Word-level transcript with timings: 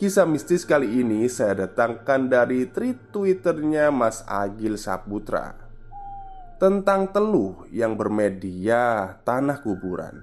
Kisah 0.00 0.24
mistis 0.24 0.64
kali 0.64 1.04
ini 1.04 1.28
saya 1.28 1.68
datangkan 1.68 2.24
dari 2.24 2.64
tweet 2.64 3.12
twitternya 3.12 3.92
Mas 3.92 4.24
Agil 4.24 4.80
Saputra 4.80 5.52
Tentang 6.56 7.12
teluh 7.12 7.68
yang 7.74 7.98
bermedia 7.98 9.18
tanah 9.26 9.60
kuburan. 9.60 10.22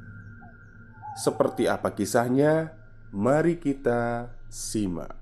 Seperti 1.19 1.69
apa 1.69 1.93
kisahnya? 1.93 2.73
Mari 3.13 3.61
kita 3.61 4.33
simak. 4.49 5.13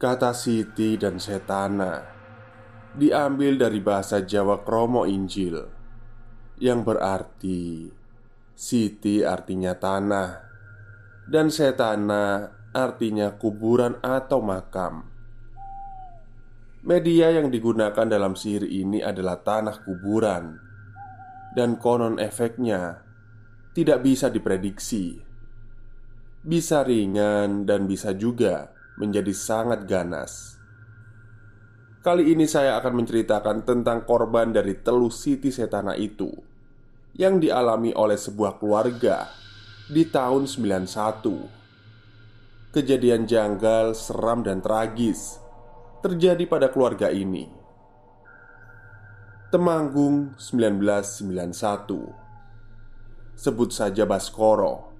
Kata 0.00 0.34
Siti 0.34 0.98
dan 0.98 1.22
Setana 1.22 2.02
Diambil 2.98 3.54
dari 3.54 3.78
bahasa 3.78 4.18
Jawa 4.18 4.66
Kromo 4.66 5.06
Injil 5.06 5.62
Yang 6.58 6.80
berarti 6.82 7.62
Siti 8.58 9.22
artinya 9.22 9.78
tanah 9.78 10.51
dan 11.28 11.52
setana 11.52 12.50
artinya 12.72 13.36
kuburan 13.36 14.00
atau 14.00 14.40
makam. 14.40 15.06
Media 16.82 17.30
yang 17.30 17.46
digunakan 17.52 18.02
dalam 18.02 18.34
sihir 18.34 18.66
ini 18.66 18.98
adalah 18.98 19.38
tanah 19.38 19.86
kuburan, 19.86 20.58
dan 21.54 21.78
konon 21.78 22.18
efeknya 22.18 23.06
tidak 23.70 24.02
bisa 24.02 24.26
diprediksi. 24.26 25.22
Bisa 26.42 26.82
ringan 26.82 27.62
dan 27.70 27.86
bisa 27.86 28.10
juga 28.18 28.74
menjadi 28.98 29.30
sangat 29.30 29.86
ganas. 29.86 30.58
Kali 32.02 32.34
ini 32.34 32.50
saya 32.50 32.82
akan 32.82 32.98
menceritakan 32.98 33.62
tentang 33.62 34.02
korban 34.02 34.50
dari 34.50 34.74
teluh 34.82 35.14
Siti 35.14 35.54
Setana 35.54 35.94
itu 35.94 36.34
yang 37.14 37.38
dialami 37.38 37.94
oleh 37.94 38.18
sebuah 38.18 38.58
keluarga 38.58 39.41
di 39.90 40.06
tahun 40.06 40.46
91 40.46 42.70
Kejadian 42.70 43.26
janggal, 43.26 43.98
seram 43.98 44.46
dan 44.46 44.62
tragis 44.62 45.42
terjadi 46.02 46.42
pada 46.46 46.70
keluarga 46.70 47.10
ini. 47.10 47.50
Temanggung 49.50 50.38
1991 50.38 53.34
Sebut 53.34 53.74
saja 53.74 54.06
Baskoro 54.06 54.94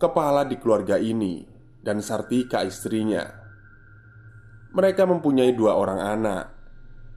Kepala 0.00 0.48
di 0.48 0.56
keluarga 0.56 0.96
ini 0.96 1.44
dan 1.84 2.00
Sartika 2.00 2.64
istrinya. 2.64 3.28
Mereka 4.72 5.04
mempunyai 5.04 5.52
dua 5.52 5.76
orang 5.76 6.00
anak. 6.00 6.48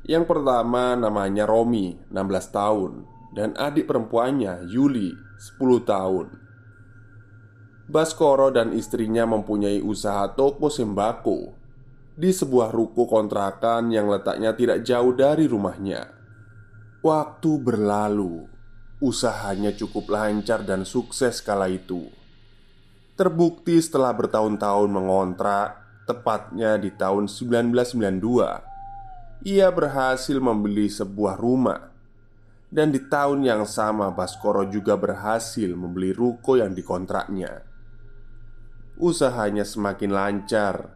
Yang 0.03 0.27
pertama 0.27 0.99
namanya 0.99 1.47
Romi 1.47 1.95
16 2.11 2.51
tahun 2.51 3.07
Dan 3.31 3.55
adik 3.55 3.87
perempuannya 3.87 4.67
Yuli 4.67 5.15
10 5.39 5.87
tahun 5.87 6.42
Baskoro 7.83 8.47
dan 8.47 8.71
istrinya 8.71 9.27
mempunyai 9.27 9.83
usaha 9.83 10.31
toko 10.31 10.71
sembako 10.71 11.51
di 12.15 12.31
sebuah 12.31 12.71
ruko 12.71 13.03
kontrakan 13.03 13.91
yang 13.91 14.07
letaknya 14.07 14.55
tidak 14.55 14.87
jauh 14.87 15.11
dari 15.11 15.51
rumahnya. 15.51 16.07
Waktu 17.03 17.51
berlalu, 17.59 18.47
usahanya 19.03 19.75
cukup 19.75 20.15
lancar 20.15 20.63
dan 20.63 20.87
sukses 20.87 21.43
kala 21.43 21.67
itu. 21.67 22.07
Terbukti 23.19 23.75
setelah 23.83 24.15
bertahun-tahun 24.15 24.87
mengontrak, 24.87 25.83
tepatnya 26.07 26.79
di 26.79 26.87
tahun 26.87 27.27
1992, 27.27 29.43
ia 29.43 29.67
berhasil 29.67 30.39
membeli 30.39 30.87
sebuah 30.87 31.35
rumah. 31.35 31.91
Dan 32.71 32.95
di 32.95 33.03
tahun 33.03 33.43
yang 33.43 33.67
sama 33.67 34.07
Baskoro 34.15 34.71
juga 34.71 34.95
berhasil 34.95 35.67
membeli 35.75 36.15
ruko 36.15 36.55
yang 36.57 36.73
dikontraknya 36.73 37.72
usahanya 39.03 39.67
semakin 39.67 40.15
lancar 40.15 40.95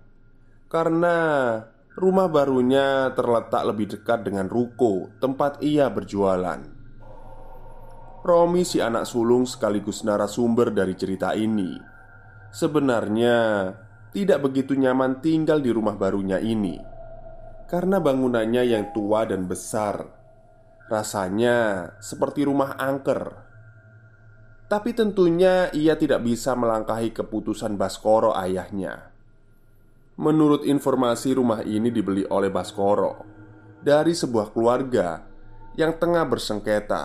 karena 0.72 1.16
rumah 2.00 2.32
barunya 2.32 3.12
terletak 3.12 3.68
lebih 3.68 4.00
dekat 4.00 4.24
dengan 4.24 4.48
ruko 4.48 5.12
tempat 5.20 5.60
ia 5.60 5.92
berjualan. 5.92 6.64
Romi, 8.24 8.68
si 8.68 8.80
anak 8.84 9.08
sulung 9.08 9.48
sekaligus 9.48 10.04
narasumber 10.04 10.72
dari 10.72 10.96
cerita 11.00 11.32
ini, 11.32 11.80
sebenarnya 12.52 13.72
tidak 14.12 14.44
begitu 14.44 14.76
nyaman 14.76 15.20
tinggal 15.24 15.60
di 15.64 15.72
rumah 15.72 15.96
barunya 15.96 16.40
ini 16.40 16.76
karena 17.68 18.00
bangunannya 18.00 18.64
yang 18.64 18.96
tua 18.96 19.28
dan 19.28 19.46
besar. 19.46 20.16
Rasanya 20.88 21.92
seperti 22.00 22.48
rumah 22.48 22.80
angker 22.80 23.47
tapi 24.68 24.92
tentunya 24.92 25.72
ia 25.72 25.96
tidak 25.96 26.28
bisa 26.28 26.52
melangkahi 26.52 27.16
keputusan 27.16 27.80
Baskoro 27.80 28.36
ayahnya. 28.36 29.16
Menurut 30.20 30.68
informasi 30.68 31.32
rumah 31.38 31.64
ini 31.64 31.94
dibeli 31.94 32.26
oleh 32.26 32.50
Baskoro 32.50 33.22
Dari 33.78 34.18
sebuah 34.18 34.50
keluarga 34.50 35.22
yang 35.78 35.94
tengah 35.94 36.26
bersengketa. 36.26 37.04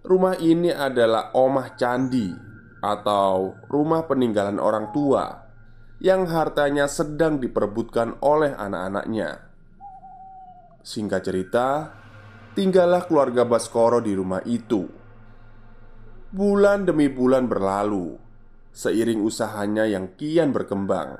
Rumah 0.00 0.40
ini 0.40 0.72
adalah 0.72 1.36
omah 1.36 1.76
candi 1.76 2.32
Atau 2.80 3.52
rumah 3.68 4.08
peninggalan 4.08 4.56
orang 4.56 4.96
tua 4.96 5.44
Yang 6.00 6.22
hartanya 6.32 6.88
sedang 6.88 7.36
diperebutkan 7.36 8.16
oleh 8.24 8.56
anak-anaknya. 8.56 9.44
Singkat 10.80 11.20
cerita 11.20 11.66
Tinggallah 12.56 13.04
keluarga 13.04 13.44
Baskoro 13.44 14.00
di 14.00 14.16
rumah 14.16 14.40
itu 14.48 14.97
Bulan 16.28 16.84
demi 16.84 17.08
bulan 17.08 17.48
berlalu 17.48 18.20
Seiring 18.68 19.24
usahanya 19.24 19.88
yang 19.88 20.12
kian 20.20 20.52
berkembang. 20.52 21.16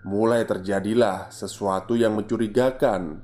Mulai 0.00 0.48
terjadilah 0.48 1.28
sesuatu 1.28 1.92
yang 1.92 2.16
mencurigakan. 2.16 3.20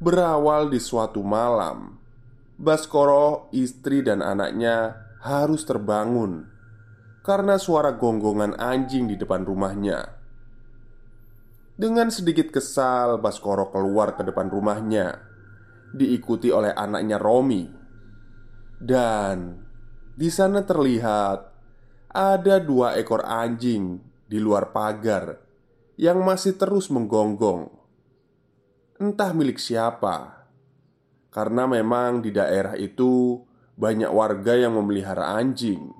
Berawal 0.00 0.72
di 0.72 0.80
suatu 0.80 1.20
malam 1.20 2.00
Baskoro, 2.56 3.52
istri 3.52 4.00
dan 4.00 4.24
anaknya 4.24 4.96
harus 5.20 5.68
terbangun 5.68 6.48
Karena 7.20 7.60
suara 7.60 7.92
gonggongan 8.00 8.56
anjing 8.56 9.12
di 9.12 9.20
depan 9.20 9.44
rumahnya. 9.44 10.08
Dengan 11.76 12.08
sedikit 12.08 12.48
kesal, 12.48 13.20
Baskoro 13.20 13.68
keluar 13.68 14.16
ke 14.16 14.24
depan 14.24 14.48
rumahnya 14.48 15.20
diikuti 15.92 16.48
oleh 16.48 16.72
anaknya 16.72 17.18
Romi. 17.20 17.79
Dan 18.80 19.60
di 20.16 20.32
sana 20.32 20.64
terlihat 20.64 21.38
ada 22.10 22.56
dua 22.58 22.96
ekor 22.96 23.20
anjing 23.28 24.00
di 24.24 24.40
luar 24.40 24.72
pagar 24.72 25.36
yang 26.00 26.24
masih 26.24 26.56
terus 26.56 26.88
menggonggong. 26.88 27.68
Entah 28.96 29.36
milik 29.36 29.60
siapa, 29.60 30.48
karena 31.28 31.68
memang 31.68 32.24
di 32.24 32.32
daerah 32.32 32.72
itu 32.80 33.44
banyak 33.76 34.08
warga 34.08 34.56
yang 34.56 34.76
memelihara 34.76 35.36
anjing. 35.36 35.92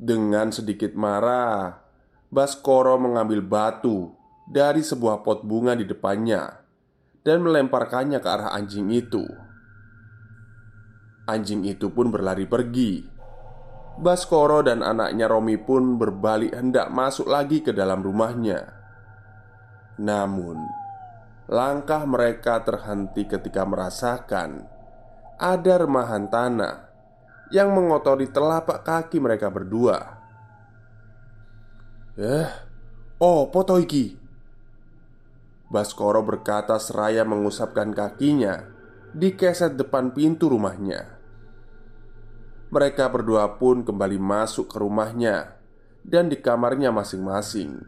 Dengan 0.00 0.52
sedikit 0.52 0.96
marah, 0.96 1.84
Baskoro 2.32 2.98
mengambil 2.98 3.44
batu 3.44 4.10
dari 4.48 4.80
sebuah 4.82 5.22
pot 5.22 5.46
bunga 5.46 5.72
di 5.78 5.86
depannya 5.86 6.64
dan 7.24 7.40
melemparkannya 7.40 8.18
ke 8.20 8.28
arah 8.28 8.50
anjing 8.52 8.90
itu. 8.90 9.24
Anjing 11.24 11.64
itu 11.64 11.88
pun 11.88 12.12
berlari 12.12 12.44
pergi. 12.44 13.00
Baskoro 13.94 14.60
dan 14.60 14.82
anaknya 14.84 15.30
Romi 15.30 15.56
pun 15.56 15.96
berbalik 15.96 16.52
hendak 16.52 16.90
masuk 16.90 17.30
lagi 17.30 17.62
ke 17.64 17.70
dalam 17.70 18.02
rumahnya. 18.02 18.74
Namun, 20.02 20.58
langkah 21.46 22.02
mereka 22.02 22.60
terhenti 22.66 23.24
ketika 23.24 23.62
merasakan 23.62 24.66
ada 25.38 25.74
remahan 25.78 26.26
tanah 26.26 26.90
yang 27.54 27.70
mengotori 27.70 28.26
telapak 28.26 28.82
kaki 28.82 29.22
mereka 29.22 29.46
berdua. 29.46 30.18
Eh, 32.18 32.50
oh, 33.22 33.46
foto 33.50 33.78
iki. 33.78 34.18
Baskoro 35.70 36.22
berkata 36.22 36.78
seraya 36.78 37.22
mengusapkan 37.22 37.90
kakinya 37.94 38.62
di 39.14 39.34
keset 39.38 39.78
depan 39.78 40.10
pintu 40.10 40.50
rumahnya. 40.50 41.13
Mereka 42.74 43.06
berdua 43.06 43.54
pun 43.54 43.86
kembali 43.86 44.18
masuk 44.18 44.66
ke 44.66 44.82
rumahnya 44.82 45.54
dan 46.02 46.26
di 46.26 46.42
kamarnya 46.42 46.90
masing-masing. 46.90 47.78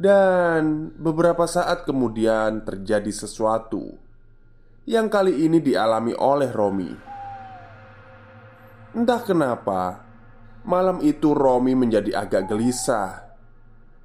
Dan 0.00 0.96
beberapa 0.96 1.44
saat 1.44 1.84
kemudian 1.84 2.64
terjadi 2.64 3.12
sesuatu 3.12 4.00
yang 4.88 5.12
kali 5.12 5.44
ini 5.44 5.60
dialami 5.60 6.16
oleh 6.16 6.48
Romi. 6.48 6.92
Entah 8.96 9.20
kenapa, 9.20 10.00
malam 10.64 11.04
itu 11.04 11.36
Romi 11.36 11.76
menjadi 11.76 12.16
agak 12.16 12.48
gelisah 12.48 13.28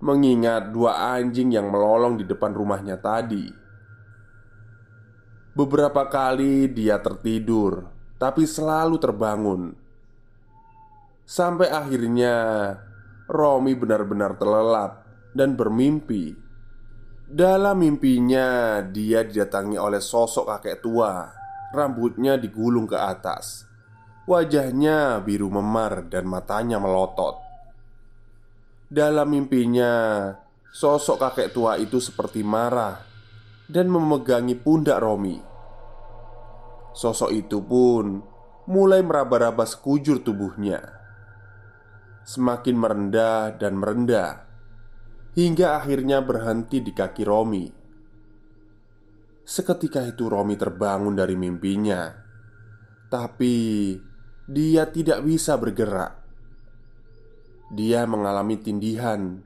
mengingat 0.04 0.74
dua 0.76 1.16
anjing 1.16 1.54
yang 1.56 1.72
melolong 1.72 2.20
di 2.20 2.28
depan 2.28 2.52
rumahnya 2.52 3.00
tadi. 3.00 3.48
Beberapa 5.56 6.12
kali 6.12 6.68
dia 6.76 7.00
tertidur 7.00 8.01
tapi 8.22 8.46
selalu 8.46 9.02
terbangun. 9.02 9.74
Sampai 11.26 11.74
akhirnya 11.74 12.36
Romi 13.26 13.74
benar-benar 13.74 14.38
terlelap 14.38 15.02
dan 15.34 15.58
bermimpi. 15.58 16.38
Dalam 17.26 17.82
mimpinya, 17.82 18.78
dia 18.84 19.26
didatangi 19.26 19.80
oleh 19.80 20.04
sosok 20.04 20.52
kakek 20.54 20.84
tua. 20.84 21.34
Rambutnya 21.72 22.36
digulung 22.36 22.84
ke 22.84 23.00
atas, 23.00 23.64
wajahnya 24.28 25.24
biru 25.24 25.48
memar, 25.48 26.04
dan 26.12 26.28
matanya 26.28 26.84
melotot. 26.84 27.40
Dalam 28.92 29.32
mimpinya, 29.32 30.28
sosok 30.68 31.16
kakek 31.16 31.56
tua 31.56 31.80
itu 31.80 32.04
seperti 32.04 32.44
marah 32.44 33.00
dan 33.72 33.88
memegangi 33.88 34.60
pundak 34.60 35.00
Romi. 35.00 35.51
Sosok 36.92 37.32
itu 37.32 37.64
pun 37.64 38.20
mulai 38.68 39.00
meraba-raba 39.00 39.64
sekujur 39.64 40.22
tubuhnya. 40.22 40.80
Semakin 42.22 42.76
merendah 42.78 43.58
dan 43.58 43.82
merendah 43.82 44.52
Hingga 45.32 45.80
akhirnya 45.80 46.20
berhenti 46.20 46.84
di 46.84 46.92
kaki 46.92 47.24
Romi. 47.24 47.66
Seketika 49.48 50.04
itu 50.04 50.28
Romi 50.28 50.54
terbangun 50.54 51.18
dari 51.18 51.34
mimpinya 51.34 52.14
Tapi 53.08 53.56
dia 54.44 54.92
tidak 54.92 55.24
bisa 55.24 55.56
bergerak. 55.56 56.20
Dia 57.72 58.04
mengalami 58.04 58.60
tindihan. 58.60 59.40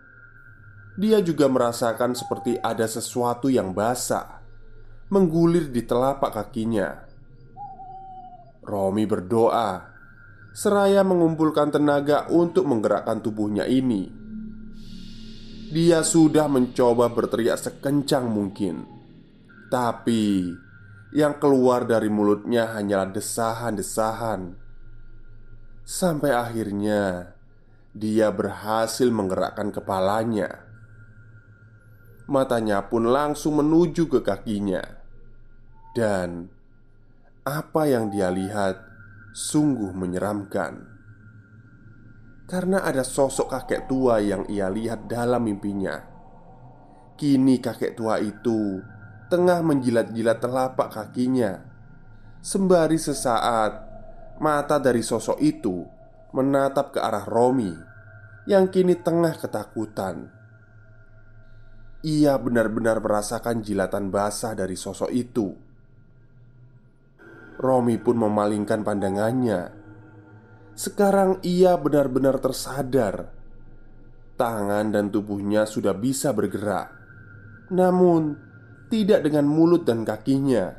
Dia 0.98 1.22
juga 1.22 1.46
merasakan 1.46 2.18
seperti 2.18 2.58
ada 2.58 2.90
sesuatu 2.90 3.46
yang 3.46 3.78
basah 3.78 4.42
Menggulir 5.14 5.70
di 5.70 5.86
telapak 5.86 6.34
kakinya 6.34 7.05
Romi 8.66 9.06
berdoa 9.06 9.96
seraya 10.56 11.04
mengumpulkan 11.04 11.70
tenaga 11.70 12.26
untuk 12.32 12.66
menggerakkan 12.66 13.20
tubuhnya 13.20 13.68
ini. 13.70 14.08
Dia 15.76 16.02
sudah 16.02 16.48
mencoba 16.48 17.12
berteriak 17.12 17.60
sekencang 17.60 18.26
mungkin, 18.32 18.88
tapi 19.68 20.48
yang 21.12 21.36
keluar 21.36 21.84
dari 21.84 22.08
mulutnya 22.08 22.72
hanyalah 22.72 23.12
desahan-desahan. 23.12 24.56
Sampai 25.84 26.32
akhirnya 26.32 27.36
dia 27.92 28.32
berhasil 28.32 29.12
menggerakkan 29.12 29.76
kepalanya. 29.76 30.64
Matanya 32.32 32.88
pun 32.88 33.12
langsung 33.12 33.60
menuju 33.60 34.08
ke 34.08 34.20
kakinya, 34.24 34.82
dan 35.94 36.55
apa 37.46 37.86
yang 37.86 38.10
dia 38.10 38.34
lihat 38.34 38.82
sungguh 39.38 39.94
menyeramkan. 39.94 40.82
Karena 42.50 42.82
ada 42.82 43.06
sosok 43.06 43.54
kakek 43.54 43.86
tua 43.86 44.18
yang 44.18 44.50
ia 44.50 44.66
lihat 44.66 45.06
dalam 45.06 45.46
mimpinya. 45.46 45.94
Kini 47.14 47.62
kakek 47.62 47.94
tua 47.94 48.18
itu 48.18 48.82
tengah 49.30 49.62
menjilat-jilat 49.62 50.42
telapak 50.42 50.90
kakinya. 50.90 51.62
Sembari 52.42 52.98
sesaat 52.98 53.94
Mata 54.36 54.84
dari 54.84 55.00
sosok 55.00 55.40
itu 55.40 55.86
menatap 56.36 56.92
ke 56.92 57.00
arah 57.00 57.24
Romi 57.24 57.72
Yang 58.50 58.66
kini 58.78 59.00
tengah 59.00 59.38
ketakutan. 59.38 60.34
Ia 62.06 62.36
benar-benar 62.42 63.00
merasakan 63.02 63.62
jilatan 63.62 64.10
basah 64.10 64.54
dari 64.58 64.78
sosok 64.78 65.10
itu 65.10 65.65
Romi 67.56 67.96
pun 67.96 68.20
memalingkan 68.20 68.84
pandangannya. 68.84 69.72
Sekarang 70.76 71.40
ia 71.40 71.80
benar-benar 71.80 72.44
tersadar. 72.44 73.32
Tangan 74.36 74.92
dan 74.92 75.08
tubuhnya 75.08 75.64
sudah 75.64 75.96
bisa 75.96 76.36
bergerak, 76.36 76.92
namun 77.72 78.36
tidak 78.92 79.24
dengan 79.24 79.48
mulut 79.48 79.88
dan 79.88 80.04
kakinya. 80.04 80.76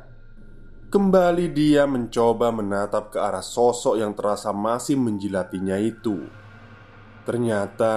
Kembali 0.87 1.49
dia 1.51 1.89
mencoba 1.89 2.53
menatap 2.53 3.09
ke 3.09 3.17
arah 3.17 3.41
sosok 3.41 3.97
yang 3.97 4.13
terasa 4.13 4.53
masih 4.53 4.95
menjilatinya 5.01 5.75
itu. 5.81 6.29
Ternyata 7.25 7.95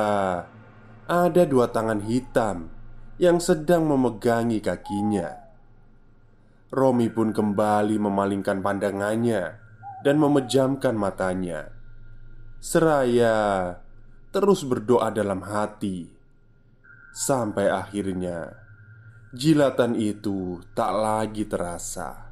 ada 1.04 1.42
dua 1.44 1.68
tangan 1.68 2.00
hitam 2.02 2.72
yang 3.20 3.36
sedang 3.36 3.84
memegangi 3.84 4.64
kakinya. 4.64 5.49
Romi 6.70 7.10
pun 7.10 7.34
kembali 7.34 7.98
memalingkan 7.98 8.62
pandangannya 8.62 9.42
dan 10.06 10.16
memejamkan 10.22 10.94
matanya, 10.94 11.66
seraya 12.62 13.74
terus 14.30 14.62
berdoa 14.62 15.10
dalam 15.10 15.42
hati 15.42 16.06
sampai 17.10 17.66
akhirnya 17.66 18.54
jilatan 19.34 19.98
itu 19.98 20.62
tak 20.70 20.94
lagi 20.94 21.46
terasa. 21.50 22.30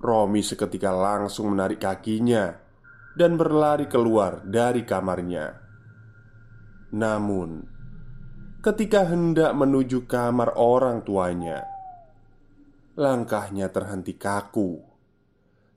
Romi 0.00 0.40
seketika 0.40 0.88
langsung 0.88 1.52
menarik 1.52 1.84
kakinya 1.84 2.56
dan 3.12 3.36
berlari 3.36 3.84
keluar 3.84 4.40
dari 4.40 4.88
kamarnya. 4.88 5.52
Namun, 6.96 7.60
ketika 8.64 9.04
hendak 9.04 9.52
menuju 9.52 10.08
kamar 10.08 10.56
orang 10.56 11.04
tuanya, 11.04 11.79
Langkahnya 12.98 13.70
terhenti 13.70 14.18
kaku 14.18 14.82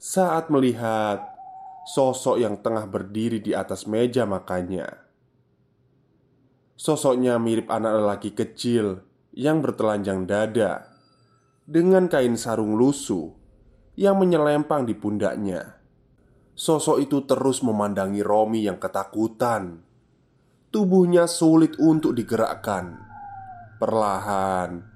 saat 0.01 0.51
melihat 0.51 1.23
sosok 1.87 2.41
yang 2.41 2.59
tengah 2.59 2.89
berdiri 2.89 3.39
di 3.39 3.53
atas 3.53 3.87
meja 3.87 4.27
makannya. 4.27 4.87
Sosoknya 6.73 7.39
mirip 7.39 7.71
anak 7.71 8.03
lelaki 8.03 8.35
kecil 8.35 8.99
yang 9.31 9.63
bertelanjang 9.63 10.27
dada 10.27 10.89
dengan 11.63 12.11
kain 12.11 12.35
sarung 12.35 12.75
lusuh 12.75 13.31
yang 13.95 14.19
menyelempang 14.19 14.83
di 14.83 14.97
pundaknya. 14.97 15.79
Sosok 16.53 16.97
itu 16.97 17.23
terus 17.29 17.61
memandangi 17.61 18.19
Romi 18.25 18.65
yang 18.67 18.81
ketakutan. 18.81 19.85
Tubuhnya 20.73 21.29
sulit 21.29 21.77
untuk 21.77 22.17
digerakkan. 22.17 22.97
Perlahan, 23.77 24.92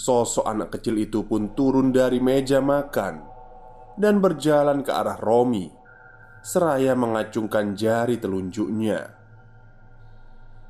Sosok 0.00 0.48
anak 0.48 0.80
kecil 0.80 0.96
itu 0.96 1.28
pun 1.28 1.52
turun 1.52 1.92
dari 1.92 2.24
meja 2.24 2.64
makan 2.64 3.20
dan 4.00 4.16
berjalan 4.16 4.80
ke 4.80 4.88
arah 4.88 5.20
Romi, 5.20 5.68
seraya 6.40 6.96
mengacungkan 6.96 7.76
jari 7.76 8.16
telunjuknya. 8.16 9.12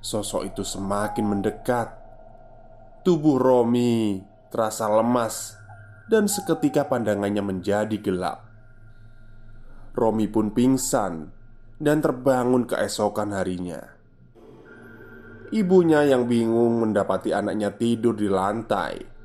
Sosok 0.02 0.50
itu 0.50 0.66
semakin 0.66 1.30
mendekat. 1.30 1.94
Tubuh 3.06 3.38
Romi 3.38 4.18
terasa 4.50 4.90
lemas 4.90 5.54
dan 6.10 6.26
seketika 6.26 6.90
pandangannya 6.90 7.54
menjadi 7.54 8.02
gelap. 8.02 8.50
Romi 9.94 10.26
pun 10.26 10.50
pingsan 10.50 11.30
dan 11.78 12.02
terbangun 12.02 12.66
keesokan 12.66 13.30
harinya. 13.30 13.78
Ibunya 15.54 16.02
yang 16.02 16.26
bingung 16.26 16.82
mendapati 16.82 17.30
anaknya 17.30 17.70
tidur 17.78 18.18
di 18.18 18.26
lantai 18.26 19.19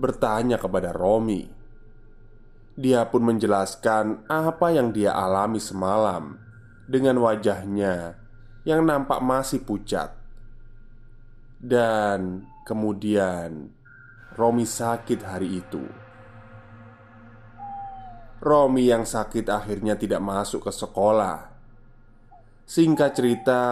bertanya 0.00 0.56
kepada 0.56 0.96
Romi. 0.96 1.44
Dia 2.80 3.04
pun 3.12 3.28
menjelaskan 3.28 4.24
apa 4.24 4.72
yang 4.72 4.96
dia 4.96 5.12
alami 5.12 5.60
semalam 5.60 6.40
dengan 6.88 7.20
wajahnya 7.20 8.16
yang 8.64 8.88
nampak 8.88 9.20
masih 9.20 9.60
pucat. 9.60 10.16
Dan 11.60 12.48
kemudian 12.64 13.68
Romi 14.32 14.64
sakit 14.64 15.20
hari 15.20 15.60
itu. 15.60 15.84
Romi 18.40 18.88
yang 18.88 19.04
sakit 19.04 19.52
akhirnya 19.52 20.00
tidak 20.00 20.24
masuk 20.24 20.64
ke 20.64 20.72
sekolah. 20.72 21.52
Singkat 22.64 23.10
cerita, 23.12 23.62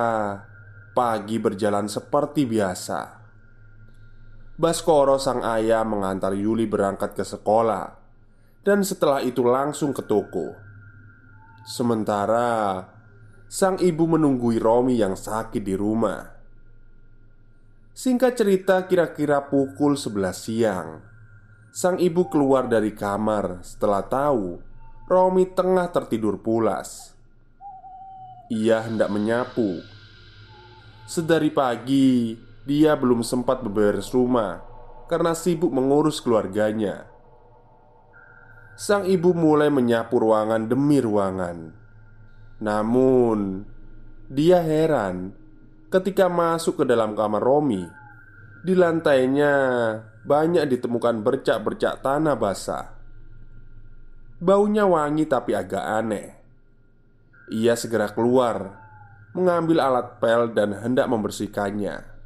pagi 0.92 1.40
berjalan 1.40 1.88
seperti 1.88 2.44
biasa. 2.44 3.17
Baskoro 4.58 5.22
sang 5.22 5.46
ayah 5.46 5.86
mengantar 5.86 6.34
Yuli 6.34 6.66
berangkat 6.66 7.14
ke 7.14 7.22
sekolah 7.22 7.94
dan 8.66 8.82
setelah 8.82 9.22
itu 9.22 9.46
langsung 9.46 9.94
ke 9.94 10.02
toko. 10.02 10.50
Sementara 11.62 12.82
sang 13.46 13.78
ibu 13.78 14.10
menunggui 14.10 14.58
Romi 14.58 14.98
yang 14.98 15.14
sakit 15.14 15.62
di 15.62 15.78
rumah. 15.78 16.26
Singkat 17.94 18.34
cerita 18.34 18.82
kira-kira 18.90 19.46
pukul 19.46 19.98
11 19.98 20.30
siang 20.34 21.02
Sang 21.74 21.98
ibu 21.98 22.30
keluar 22.30 22.70
dari 22.70 22.94
kamar 22.94 23.66
setelah 23.66 24.06
tahu 24.06 24.54
Romi 25.10 25.50
tengah 25.50 25.90
tertidur 25.90 26.38
pulas 26.38 27.10
Ia 28.54 28.86
hendak 28.86 29.10
menyapu 29.10 29.82
Sedari 31.10 31.50
pagi 31.50 32.38
dia 32.68 32.92
belum 33.00 33.24
sempat 33.24 33.64
beberes 33.64 34.12
rumah 34.12 34.60
Karena 35.08 35.32
sibuk 35.32 35.72
mengurus 35.72 36.20
keluarganya 36.20 37.08
Sang 38.76 39.08
ibu 39.08 39.32
mulai 39.32 39.72
menyapu 39.72 40.20
ruangan 40.20 40.68
demi 40.68 41.00
ruangan 41.00 41.72
Namun 42.60 43.64
Dia 44.28 44.60
heran 44.60 45.32
Ketika 45.88 46.28
masuk 46.28 46.84
ke 46.84 46.84
dalam 46.84 47.16
kamar 47.16 47.40
Romi, 47.40 47.80
di 48.60 48.76
lantainya 48.76 49.56
banyak 50.20 50.68
ditemukan 50.68 51.24
bercak-bercak 51.24 52.04
tanah 52.04 52.36
basah. 52.36 52.92
Baunya 54.36 54.84
wangi 54.84 55.24
tapi 55.24 55.56
agak 55.56 55.80
aneh. 55.80 56.36
Ia 57.48 57.72
segera 57.72 58.12
keluar, 58.12 58.76
mengambil 59.32 59.80
alat 59.80 60.20
pel 60.20 60.52
dan 60.52 60.76
hendak 60.76 61.08
membersihkannya. 61.08 62.17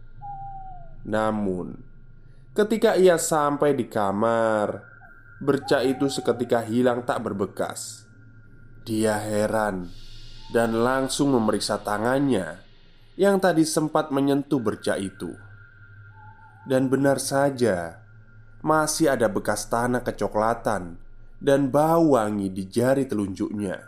Namun, 1.03 1.79
ketika 2.55 2.95
ia 2.95 3.19
sampai 3.19 3.75
di 3.75 3.91
kamar, 3.91 4.87
bercak 5.43 5.83
itu 5.83 6.07
seketika 6.07 6.63
hilang 6.63 7.03
tak 7.03 7.27
berbekas. 7.27 8.07
Dia 8.87 9.19
heran 9.19 9.91
dan 10.55 10.83
langsung 10.83 11.35
memeriksa 11.35 11.83
tangannya 11.83 12.63
yang 13.19 13.39
tadi 13.43 13.67
sempat 13.67 14.15
menyentuh 14.15 14.63
bercak 14.63 14.99
itu. 15.03 15.35
Dan 16.63 16.87
benar 16.87 17.19
saja, 17.19 18.03
masih 18.63 19.11
ada 19.11 19.27
bekas 19.27 19.67
tanah 19.67 20.07
kecoklatan 20.07 21.03
dan 21.43 21.75
bau 21.75 22.15
wangi 22.15 22.55
di 22.55 22.71
jari 22.71 23.11
telunjuknya. 23.11 23.83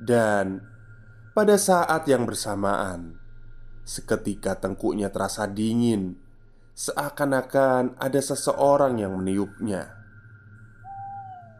Dan 0.00 0.64
pada 1.36 1.60
saat 1.60 2.08
yang 2.08 2.24
bersamaan, 2.24 3.20
seketika 3.84 4.56
tengkuknya 4.56 5.12
terasa 5.12 5.44
dingin, 5.44 6.16
seakan-akan 6.72 8.00
ada 8.00 8.20
seseorang 8.20 8.98
yang 8.98 9.14
meniupnya. 9.20 9.92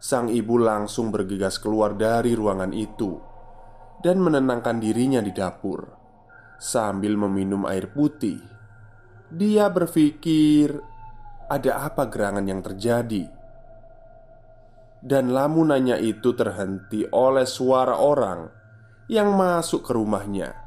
Sang 0.01 0.29
ibu 0.29 0.61
langsung 0.61 1.09
bergegas 1.13 1.57
keluar 1.61 1.97
dari 1.97 2.37
ruangan 2.37 2.73
itu 2.77 3.17
dan 4.05 4.21
menenangkan 4.21 4.77
dirinya 4.77 5.25
di 5.25 5.33
dapur. 5.33 6.05
Sambil 6.55 7.19
meminum 7.19 7.67
air 7.67 7.91
putih 7.91 8.39
Dia 9.27 9.67
berpikir 9.69 10.71
Ada 11.51 11.91
apa 11.91 12.07
gerangan 12.07 12.47
yang 12.47 12.63
terjadi 12.63 13.27
Dan 15.03 15.35
lamunannya 15.35 15.99
itu 15.99 16.31
terhenti 16.39 17.05
oleh 17.11 17.45
suara 17.45 17.99
orang 17.99 18.47
Yang 19.11 19.29
masuk 19.35 19.81
ke 19.83 19.93
rumahnya 19.93 20.64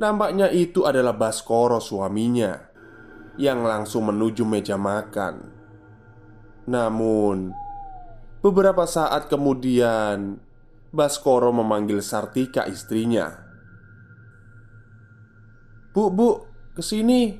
Nampaknya 0.00 0.48
itu 0.48 0.88
adalah 0.88 1.12
Baskoro 1.12 1.76
suaminya 1.76 2.56
Yang 3.36 3.60
langsung 3.60 4.08
menuju 4.08 4.48
meja 4.48 4.80
makan. 4.80 5.44
Namun 6.64 7.52
Beberapa 8.40 8.88
saat 8.88 9.28
kemudian 9.28 10.40
Baskoro 10.90 11.52
memanggil 11.52 12.00
Sartika 12.00 12.64
istrinya. 12.64 13.28
Bu, 15.92 16.08
bu, 16.08 16.48
ke 16.72 16.80
sini. 16.80 17.36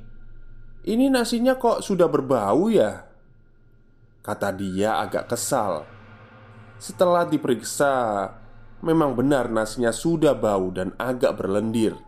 Ini 0.85 1.09
nasinya 1.09 1.57
kok 1.57 1.81
sudah 1.81 2.07
berbau 2.07 2.69
ya? 2.69 3.09
Kata 4.21 4.52
dia 4.52 5.00
agak 5.00 5.33
kesal. 5.33 5.88
Setelah 6.76 7.25
diperiksa 7.25 7.93
Memang 8.81 9.12
benar 9.12 9.52
nasinya 9.52 9.93
sudah 9.93 10.33
bau 10.33 10.73
dan 10.73 10.97
agak 10.97 11.37
berlendir 11.37 12.00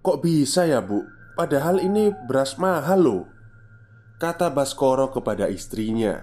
Kok 0.00 0.18
bisa 0.24 0.64
ya 0.64 0.80
bu? 0.80 1.04
Padahal 1.36 1.80
ini 1.80 2.12
beras 2.26 2.60
mahal 2.60 3.00
loh 3.00 3.24
Kata 4.20 4.52
Baskoro 4.52 5.08
kepada 5.08 5.48
istrinya 5.48 6.20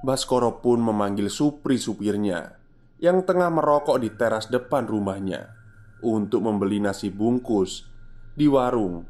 Baskoro 0.00 0.64
pun 0.64 0.80
memanggil 0.80 1.28
Supri 1.28 1.76
supirnya 1.76 2.56
Yang 3.02 3.28
tengah 3.28 3.52
merokok 3.52 4.00
di 4.00 4.08
teras 4.14 4.48
depan 4.48 4.88
rumahnya 4.88 5.52
Untuk 6.00 6.40
membeli 6.46 6.80
nasi 6.80 7.12
bungkus 7.12 7.92
di 8.32 8.48
warung, 8.48 9.04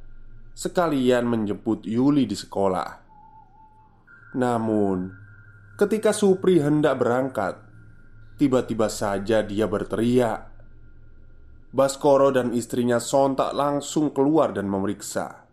sekalian 0.50 1.24
menjemput 1.30 1.86
Yuli 1.86 2.26
di 2.26 2.34
sekolah. 2.34 2.90
Namun, 4.34 5.06
ketika 5.78 6.10
Supri 6.10 6.58
hendak 6.58 6.98
berangkat, 6.98 7.54
tiba-tiba 8.36 8.90
saja 8.90 9.46
dia 9.46 9.70
berteriak. 9.70 10.51
Baskoro 11.72 12.28
dan 12.28 12.52
istrinya 12.52 13.00
sontak 13.00 13.56
langsung 13.56 14.12
keluar 14.12 14.52
dan 14.52 14.68
memeriksa. 14.68 15.48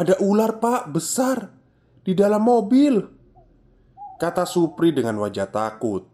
"Ada 0.00 0.16
ular, 0.24 0.56
Pak, 0.56 0.96
besar 0.96 1.52
di 2.00 2.16
dalam 2.16 2.40
mobil," 2.40 2.96
kata 4.16 4.48
Supri 4.48 4.96
dengan 4.96 5.20
wajah 5.20 5.52
takut. 5.52 6.08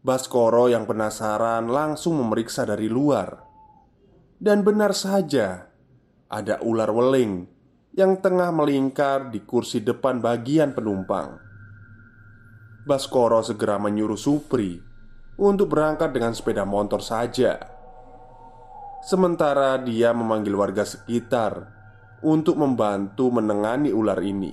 Baskoro 0.00 0.72
yang 0.72 0.88
penasaran 0.88 1.68
langsung 1.68 2.16
memeriksa 2.16 2.64
dari 2.64 2.88
luar. 2.88 3.44
Dan 4.40 4.64
benar 4.64 4.96
saja, 4.96 5.68
ada 6.32 6.56
ular 6.64 6.88
weling 6.88 7.44
yang 7.92 8.16
tengah 8.16 8.48
melingkar 8.48 9.28
di 9.28 9.44
kursi 9.44 9.84
depan 9.84 10.24
bagian 10.24 10.72
penumpang. 10.72 11.36
Baskoro 12.88 13.44
segera 13.44 13.76
menyuruh 13.76 14.16
Supri 14.16 14.85
untuk 15.36 15.76
berangkat 15.76 16.12
dengan 16.16 16.32
sepeda 16.32 16.64
motor 16.64 17.04
saja. 17.04 17.60
Sementara 19.04 19.76
dia 19.78 20.10
memanggil 20.16 20.56
warga 20.56 20.82
sekitar 20.82 21.68
untuk 22.24 22.56
membantu 22.56 23.28
menengani 23.28 23.92
ular 23.92 24.18
ini. 24.24 24.52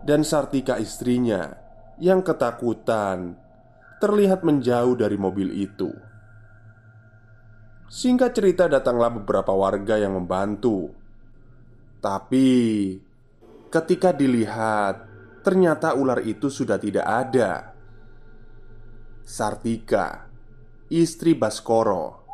Dan 0.00 0.24
Sartika 0.24 0.80
istrinya 0.80 1.52
yang 2.00 2.24
ketakutan 2.24 3.36
terlihat 4.00 4.44
menjauh 4.44 4.96
dari 4.96 5.16
mobil 5.20 5.52
itu. 5.52 5.90
Singkat 7.90 8.30
cerita 8.32 8.64
datanglah 8.70 9.10
beberapa 9.10 9.50
warga 9.50 9.98
yang 9.98 10.14
membantu 10.14 10.94
Tapi 11.98 12.46
Ketika 13.66 14.14
dilihat 14.14 15.10
Ternyata 15.42 15.98
ular 15.98 16.22
itu 16.22 16.46
sudah 16.46 16.78
tidak 16.78 17.02
ada 17.02 17.69
Sartika 19.30 20.26
Istri 20.90 21.38
Baskoro 21.38 22.26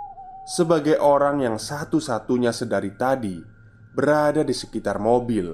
Sebagai 0.48 0.96
orang 0.96 1.44
yang 1.44 1.60
satu-satunya 1.60 2.56
sedari 2.56 2.96
tadi 2.96 3.36
berada 3.92 4.40
di 4.40 4.56
sekitar 4.56 4.96
mobil, 4.96 5.52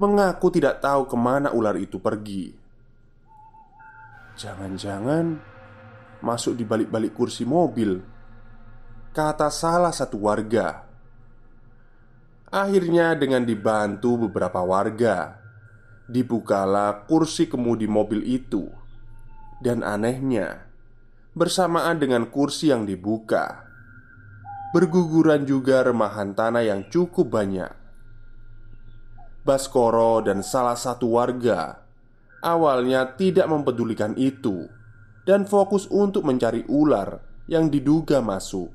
mengaku 0.00 0.48
tidak 0.48 0.80
tahu 0.80 1.04
ke 1.04 1.16
mana 1.20 1.52
ular 1.52 1.76
itu 1.76 2.00
pergi. 2.00 2.56
Jangan-jangan 4.40 5.36
masuk 6.24 6.56
di 6.56 6.64
balik-balik 6.64 7.12
kursi 7.12 7.44
mobil, 7.44 8.00
kata 9.12 9.52
salah 9.52 9.92
satu 9.92 10.16
warga. 10.16 10.88
Akhirnya, 12.48 13.12
dengan 13.12 13.44
dibantu 13.44 14.24
beberapa 14.24 14.64
warga, 14.64 15.44
dibukalah 16.08 17.04
kursi 17.04 17.44
kemudi 17.44 17.84
mobil 17.84 18.24
itu, 18.24 18.87
dan 19.58 19.82
anehnya, 19.82 20.68
bersamaan 21.34 21.98
dengan 21.98 22.30
kursi 22.30 22.70
yang 22.70 22.86
dibuka, 22.86 23.66
berguguran 24.70 25.46
juga 25.46 25.86
remahan 25.86 26.34
tanah 26.34 26.62
yang 26.66 26.86
cukup 26.90 27.30
banyak. 27.30 27.72
Baskoro 29.42 30.20
dan 30.20 30.44
salah 30.44 30.76
satu 30.76 31.16
warga 31.16 31.88
awalnya 32.44 33.16
tidak 33.16 33.48
mempedulikan 33.48 34.14
itu 34.14 34.68
dan 35.24 35.44
fokus 35.48 35.88
untuk 35.88 36.24
mencari 36.24 36.64
ular 36.68 37.20
yang 37.48 37.72
diduga 37.72 38.20
masuk. 38.20 38.68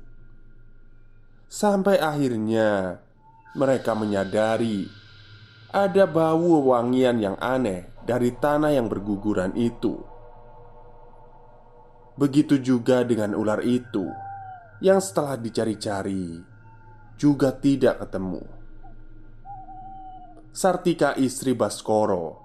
Sampai 1.46 2.02
akhirnya 2.02 2.98
mereka 3.54 3.94
menyadari 3.94 4.90
ada 5.70 6.06
bau 6.06 6.62
wangian 6.74 7.22
yang 7.22 7.36
aneh 7.38 7.86
dari 8.02 8.34
tanah 8.34 8.74
yang 8.74 8.90
berguguran 8.90 9.54
itu. 9.54 10.13
Begitu 12.14 12.62
juga 12.62 13.02
dengan 13.02 13.34
ular 13.34 13.58
itu 13.66 14.06
yang 14.78 15.02
setelah 15.02 15.34
dicari-cari 15.34 16.38
juga 17.18 17.50
tidak 17.54 18.06
ketemu. 18.06 18.42
Sartika 20.54 21.18
istri 21.18 21.58
Baskoro 21.58 22.38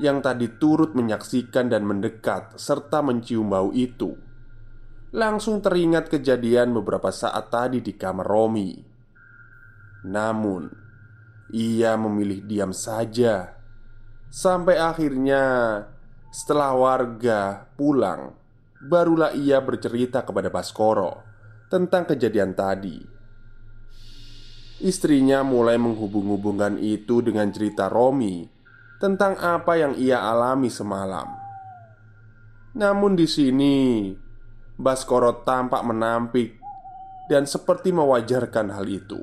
yang 0.00 0.24
tadi 0.24 0.48
turut 0.56 0.96
menyaksikan 0.96 1.68
dan 1.68 1.84
mendekat 1.84 2.56
serta 2.56 3.04
mencium 3.04 3.52
bau 3.52 3.70
itu 3.76 4.16
langsung 5.14 5.62
teringat 5.62 6.10
kejadian 6.10 6.74
beberapa 6.74 7.12
saat 7.14 7.52
tadi 7.52 7.78
di 7.78 7.94
kamar 7.94 8.26
Romi. 8.26 8.74
Namun, 10.10 10.66
ia 11.54 11.94
memilih 11.94 12.42
diam 12.42 12.74
saja 12.74 13.54
sampai 14.26 14.74
akhirnya 14.74 15.44
setelah 16.34 16.74
warga 16.74 17.70
pulang, 17.78 18.34
barulah 18.84 19.32
ia 19.32 19.64
bercerita 19.64 20.20
kepada 20.22 20.52
Baskoro 20.52 21.24
tentang 21.72 22.04
kejadian 22.04 22.52
tadi. 22.52 23.00
Istrinya 24.84 25.40
mulai 25.40 25.80
menghubung-hubungkan 25.80 26.76
itu 26.76 27.24
dengan 27.24 27.48
cerita 27.48 27.88
Romi 27.88 28.44
tentang 29.00 29.40
apa 29.40 29.80
yang 29.80 29.96
ia 29.96 30.20
alami 30.20 30.68
semalam. 30.68 31.30
Namun 32.76 33.16
di 33.16 33.24
sini 33.24 33.76
Baskoro 34.74 35.46
tampak 35.46 35.80
menampik 35.86 36.58
dan 37.30 37.48
seperti 37.48 37.94
mewajarkan 37.94 38.74
hal 38.74 38.84
itu. 38.90 39.22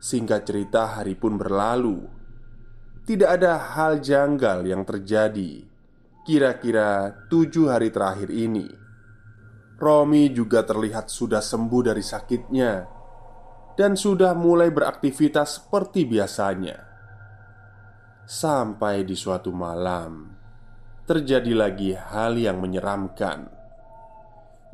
Singkat 0.00 0.48
cerita, 0.48 0.98
hari 0.98 1.12
pun 1.18 1.36
berlalu. 1.36 2.08
Tidak 3.06 3.28
ada 3.28 3.76
hal 3.76 4.02
janggal 4.02 4.66
yang 4.66 4.82
terjadi. 4.82 5.75
Kira-kira 6.26 7.22
tujuh 7.30 7.70
hari 7.70 7.94
terakhir 7.94 8.34
ini, 8.34 8.66
Romi 9.78 10.26
juga 10.34 10.66
terlihat 10.66 11.06
sudah 11.06 11.38
sembuh 11.38 11.82
dari 11.86 12.02
sakitnya 12.02 12.72
dan 13.78 13.94
sudah 13.94 14.34
mulai 14.34 14.74
beraktivitas 14.74 15.62
seperti 15.62 16.02
biasanya. 16.02 16.82
Sampai 18.26 19.06
di 19.06 19.14
suatu 19.14 19.54
malam, 19.54 20.34
terjadi 21.06 21.54
lagi 21.54 21.94
hal 21.94 22.34
yang 22.34 22.58
menyeramkan 22.58 23.46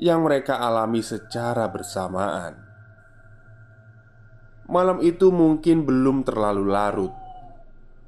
yang 0.00 0.24
mereka 0.24 0.57
alami 0.57 1.05
secara 1.05 1.68
bersamaan. 1.68 2.57
Malam 4.72 5.05
itu 5.05 5.29
mungkin 5.29 5.85
belum 5.85 6.24
terlalu 6.24 6.64
larut. 6.64 7.21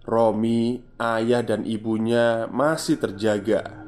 Romi, 0.05 0.85
ayah, 1.01 1.41
dan 1.41 1.65
ibunya 1.65 2.45
masih 2.53 3.01
terjaga. 3.01 3.85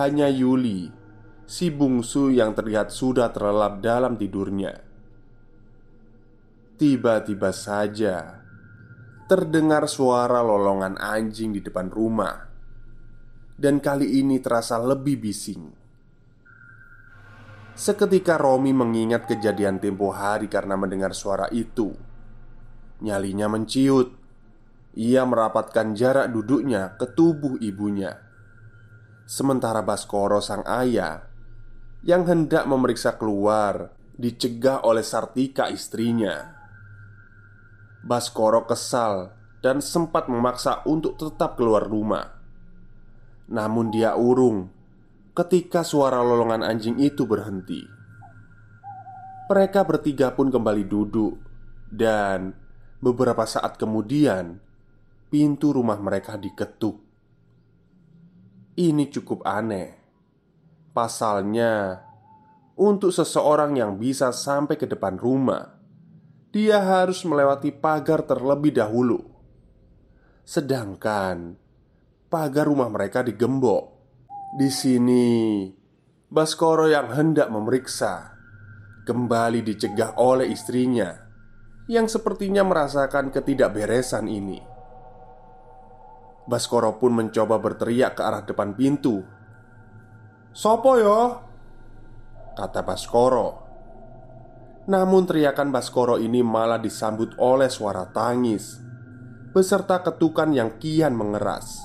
Hanya 0.00 0.32
Yuli, 0.32 0.88
si 1.44 1.68
bungsu 1.68 2.32
yang 2.32 2.56
terlihat 2.56 2.88
sudah 2.88 3.30
terlelap 3.30 3.84
dalam 3.84 4.16
tidurnya. 4.16 4.80
Tiba-tiba 6.74 7.54
saja 7.54 8.42
terdengar 9.30 9.86
suara 9.86 10.42
lolongan 10.42 10.98
anjing 10.98 11.54
di 11.54 11.60
depan 11.62 11.92
rumah, 11.92 12.48
dan 13.54 13.78
kali 13.78 14.20
ini 14.20 14.40
terasa 14.40 14.80
lebih 14.80 15.20
bising. 15.20 15.62
Seketika 17.74 18.38
Romi 18.38 18.70
mengingat 18.70 19.26
kejadian 19.26 19.82
tempo 19.82 20.14
hari 20.14 20.46
karena 20.46 20.78
mendengar 20.78 21.10
suara 21.10 21.50
itu 21.50 22.14
Nyalinya 23.04 23.52
menciut 23.52 24.23
Ia 24.94 25.26
merapatkan 25.26 25.98
jarak 25.98 26.30
duduknya 26.30 26.94
ke 26.94 27.10
tubuh 27.10 27.58
ibunya. 27.58 28.14
Sementara 29.26 29.82
Baskoro 29.82 30.38
sang 30.38 30.62
ayah 30.68 31.26
Yang 32.06 32.22
hendak 32.30 32.64
memeriksa 32.70 33.18
keluar 33.18 33.90
Dicegah 34.14 34.86
oleh 34.86 35.02
Sartika 35.02 35.66
istrinya. 35.66 36.54
Baskoro 38.06 38.62
kesal 38.62 39.34
dan 39.58 39.82
sempat 39.82 40.30
memaksa 40.30 40.86
untuk 40.86 41.18
tetap 41.18 41.58
keluar 41.58 41.82
rumah. 41.88 42.30
Namun 43.50 43.90
dia 43.90 44.14
urung 44.14 44.70
ketika 45.34 45.82
suara 45.82 46.22
lolongan 46.22 46.62
anjing 46.62 47.02
itu 47.02 47.26
berhenti. 47.26 47.82
Mereka 49.50 49.82
bertiga 49.82 50.30
pun 50.32 50.48
kembali 50.48 50.84
duduk, 50.86 51.36
dan 51.90 52.54
beberapa 53.02 53.44
saat 53.44 53.76
kemudian 53.76 54.62
pintu 55.34 55.74
rumah 55.74 55.98
mereka 55.98 56.38
diketuk. 56.38 56.94
Ini 58.78 59.10
cukup 59.10 59.42
aneh. 59.42 59.98
Pasalnya, 60.94 61.98
untuk 62.78 63.10
seseorang 63.10 63.74
yang 63.74 63.98
bisa 63.98 64.30
sampai 64.30 64.78
ke 64.78 64.86
depan 64.86 65.18
rumah, 65.18 65.74
dia 66.54 66.78
harus 66.78 67.26
melewati 67.26 67.74
pagar 67.74 68.22
terlebih 68.22 68.78
dahulu. 68.78 69.26
Sedangkan 70.46 71.58
pagar 72.30 72.70
rumah 72.70 72.86
mereka 72.86 73.26
digembok 73.26 73.90
di 74.54 74.70
sini, 74.70 75.66
Baskoro 76.30 76.86
yang 76.86 77.10
hendak 77.10 77.50
memeriksa 77.50 78.38
kembali 79.02 79.66
dicegah 79.66 80.14
oleh 80.14 80.46
istrinya 80.54 81.10
yang 81.90 82.06
sepertinya 82.06 82.62
merasakan 82.62 83.34
ketidakberesan 83.34 84.30
ini. 84.30 84.73
Baskoro 86.44 87.00
pun 87.00 87.16
mencoba 87.16 87.56
berteriak 87.56 88.20
ke 88.20 88.22
arah 88.24 88.44
depan 88.44 88.76
pintu. 88.76 89.24
"Sopo 90.52 91.00
yo?" 91.00 91.40
kata 92.54 92.84
Baskoro. 92.84 93.64
Namun 94.84 95.24
teriakan 95.24 95.72
Baskoro 95.72 96.20
ini 96.20 96.44
malah 96.44 96.76
disambut 96.76 97.32
oleh 97.40 97.72
suara 97.72 98.04
tangis 98.12 98.84
beserta 99.54 100.02
ketukan 100.02 100.50
yang 100.52 100.76
kian 100.82 101.14
mengeras. 101.14 101.78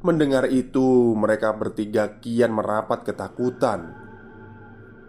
Mendengar 0.00 0.48
itu, 0.48 1.12
mereka 1.12 1.52
bertiga 1.52 2.18
kian 2.24 2.56
merapat 2.56 3.04
ketakutan. 3.04 3.92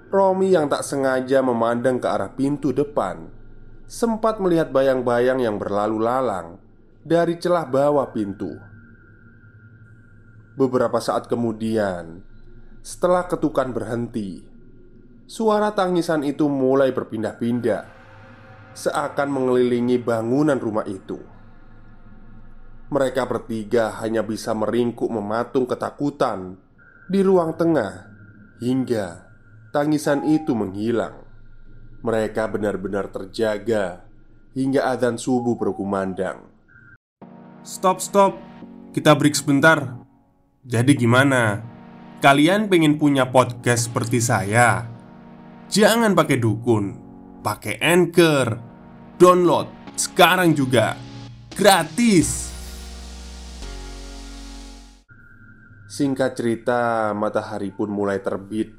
Romi 0.07 0.51
yang 0.51 0.67
tak 0.67 0.83
sengaja 0.83 1.43
memandang 1.43 1.99
ke 1.99 2.07
arah 2.07 2.31
pintu 2.31 2.71
depan 2.71 3.27
sempat 3.87 4.39
melihat 4.43 4.71
bayang-bayang 4.71 5.39
yang 5.39 5.55
berlalu 5.59 5.99
lalang 5.99 6.59
dari 7.07 7.39
celah 7.39 7.63
bawah 7.63 8.11
pintu. 8.11 8.51
Beberapa 10.59 10.99
saat 10.99 11.31
kemudian, 11.31 12.19
setelah 12.83 13.23
ketukan 13.31 13.71
berhenti, 13.71 14.43
suara 15.23 15.71
tangisan 15.71 16.27
itu 16.27 16.51
mulai 16.51 16.91
berpindah-pindah, 16.91 17.87
seakan 18.75 19.29
mengelilingi 19.31 20.03
bangunan 20.03 20.59
rumah 20.59 20.83
itu. 20.83 21.15
Mereka 22.91 23.23
bertiga 23.23 23.95
hanya 24.03 24.27
bisa 24.27 24.51
meringkuk 24.51 25.07
mematung 25.07 25.63
ketakutan 25.63 26.59
di 27.07 27.23
ruang 27.23 27.55
tengah 27.55 28.03
hingga 28.59 29.31
tangisan 29.71 30.27
itu 30.27 30.51
menghilang. 30.51 31.23
Mereka 32.03 32.51
benar-benar 32.51 33.11
terjaga 33.15 34.03
hingga 34.55 34.91
adzan 34.91 35.15
subuh 35.15 35.55
berkumandang. 35.55 36.46
Stop, 37.67 37.99
stop, 37.99 38.39
kita 38.95 39.11
break 39.11 39.35
sebentar. 39.35 39.99
Jadi, 40.63 40.95
gimana? 40.95 41.59
Kalian 42.23 42.71
pengen 42.71 42.95
punya 42.95 43.27
podcast 43.27 43.91
seperti 43.91 44.23
saya? 44.23 44.87
Jangan 45.67 46.15
pakai 46.15 46.39
dukun, 46.39 46.95
pakai 47.43 47.75
Anchor. 47.83 48.55
Download 49.19 49.67
sekarang 49.99 50.55
juga. 50.55 50.95
Gratis. 51.51 52.55
Singkat 55.91 56.39
cerita, 56.39 57.11
matahari 57.11 57.75
pun 57.75 57.91
mulai 57.91 58.23
terbit. 58.23 58.71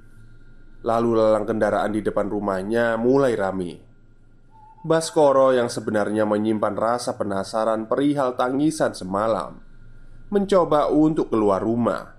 Lalu 0.81 1.12
lalang 1.12 1.44
kendaraan 1.44 1.92
di 1.92 2.01
depan 2.01 2.33
rumahnya 2.33 2.96
mulai 2.96 3.37
rame. 3.37 3.88
Baskoro 4.88 5.53
yang 5.53 5.68
sebenarnya 5.68 6.24
menyimpan 6.24 6.72
rasa 6.72 7.20
penasaran 7.20 7.85
perihal 7.85 8.40
tangisan 8.40 8.96
semalam 8.96 9.61
Mencoba 10.33 10.88
untuk 10.88 11.29
keluar 11.29 11.61
rumah. 11.61 12.16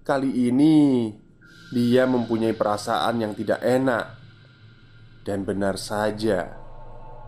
Kali 0.00 0.48
ini 0.48 1.12
dia 1.76 2.08
mempunyai 2.08 2.56
perasaan 2.56 3.20
yang 3.20 3.36
tidak 3.36 3.60
enak. 3.60 4.16
Dan 5.28 5.44
benar 5.44 5.76
saja 5.76 6.56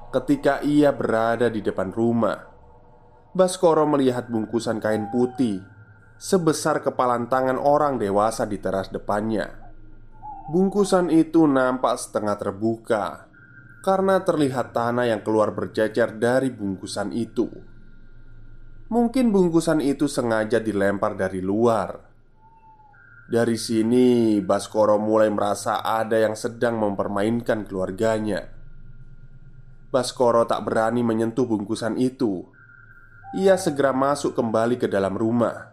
Ketika 0.09 0.65
ia 0.65 0.89
berada 0.89 1.53
di 1.53 1.61
depan 1.61 1.93
rumah 1.93 2.49
Baskoro 3.37 3.85
melihat 3.85 4.33
bungkusan 4.33 4.81
kain 4.81 5.13
putih 5.13 5.61
Sebesar 6.17 6.81
kepalan 6.81 7.29
tangan 7.29 7.61
orang 7.61 8.01
dewasa 8.01 8.49
di 8.49 8.57
teras 8.57 8.89
depannya. 8.89 9.53
Bungkusan 10.49 11.13
itu 11.13 11.45
nampak 11.45 12.01
setengah 12.01 12.35
terbuka 12.41 13.28
karena 13.79 14.23
terlihat 14.27 14.75
tanah 14.75 15.07
yang 15.07 15.23
keluar 15.23 15.55
berjajar 15.55 16.15
dari 16.19 16.51
bungkusan 16.51 17.15
itu. 17.15 17.47
Mungkin 18.89 19.31
bungkusan 19.31 19.85
itu 19.85 20.09
sengaja 20.09 20.59
dilempar 20.59 21.15
dari 21.15 21.45
luar. 21.45 22.09
Dari 23.29 23.61
sini, 23.61 24.41
Baskoro 24.41 24.97
mulai 24.97 25.29
merasa 25.29 25.85
ada 25.85 26.17
yang 26.17 26.33
sedang 26.33 26.81
mempermainkan 26.81 27.69
keluarganya. 27.69 28.49
Baskoro 29.93 30.49
tak 30.49 30.65
berani 30.65 31.05
menyentuh 31.05 31.45
bungkusan 31.45 32.01
itu. 32.01 32.49
Ia 33.37 33.61
segera 33.61 33.93
masuk 33.93 34.33
kembali 34.33 34.81
ke 34.81 34.89
dalam 34.89 35.13
rumah. 35.13 35.69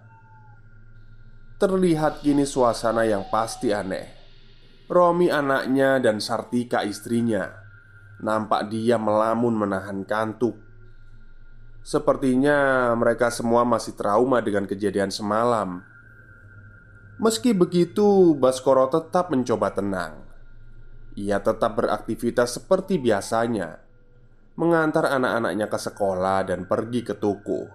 Terlihat 1.56 2.20
kini 2.20 2.44
suasana 2.44 3.08
yang 3.08 3.32
pasti 3.32 3.72
aneh. 3.72 4.12
Romi 4.92 5.32
anaknya 5.32 6.04
dan 6.04 6.20
Sartika 6.20 6.84
istrinya 6.84 7.65
Nampak 8.26 8.74
dia 8.74 8.98
melamun 8.98 9.54
menahan 9.54 10.02
kantuk. 10.02 10.58
Sepertinya 11.86 12.90
mereka 12.98 13.30
semua 13.30 13.62
masih 13.62 13.94
trauma 13.94 14.42
dengan 14.42 14.66
kejadian 14.66 15.14
semalam. 15.14 15.86
Meski 17.22 17.54
begitu, 17.54 18.34
Baskoro 18.34 18.90
tetap 18.90 19.30
mencoba 19.30 19.70
tenang. 19.78 20.26
Ia 21.14 21.38
tetap 21.38 21.78
beraktivitas 21.78 22.58
seperti 22.58 22.98
biasanya 22.98 23.86
Mengantar 24.56 25.12
anak-anaknya 25.12 25.68
ke 25.68 25.76
sekolah 25.76 26.48
dan 26.48 26.64
pergi 26.64 27.04
ke 27.04 27.20
toko. 27.20 27.68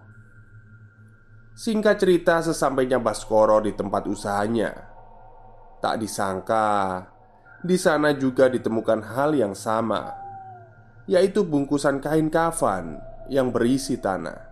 Singkat 1.53 1.97
cerita 2.01 2.41
sesampainya 2.41 2.97
Baskoro 2.97 3.61
di 3.61 3.77
tempat 3.77 4.09
usahanya. 4.09 4.73
Tak 5.85 6.01
disangka 6.01 6.69
di 7.61 7.77
sana 7.77 8.17
juga 8.17 8.49
ditemukan 8.49 9.13
hal 9.13 9.37
yang 9.37 9.53
sama 9.53 10.20
yaitu 11.07 11.47
bungkusan 11.47 12.03
kain 12.03 12.29
kafan 12.29 13.01
yang 13.31 13.55
berisi 13.55 13.97
tanah. 13.97 14.51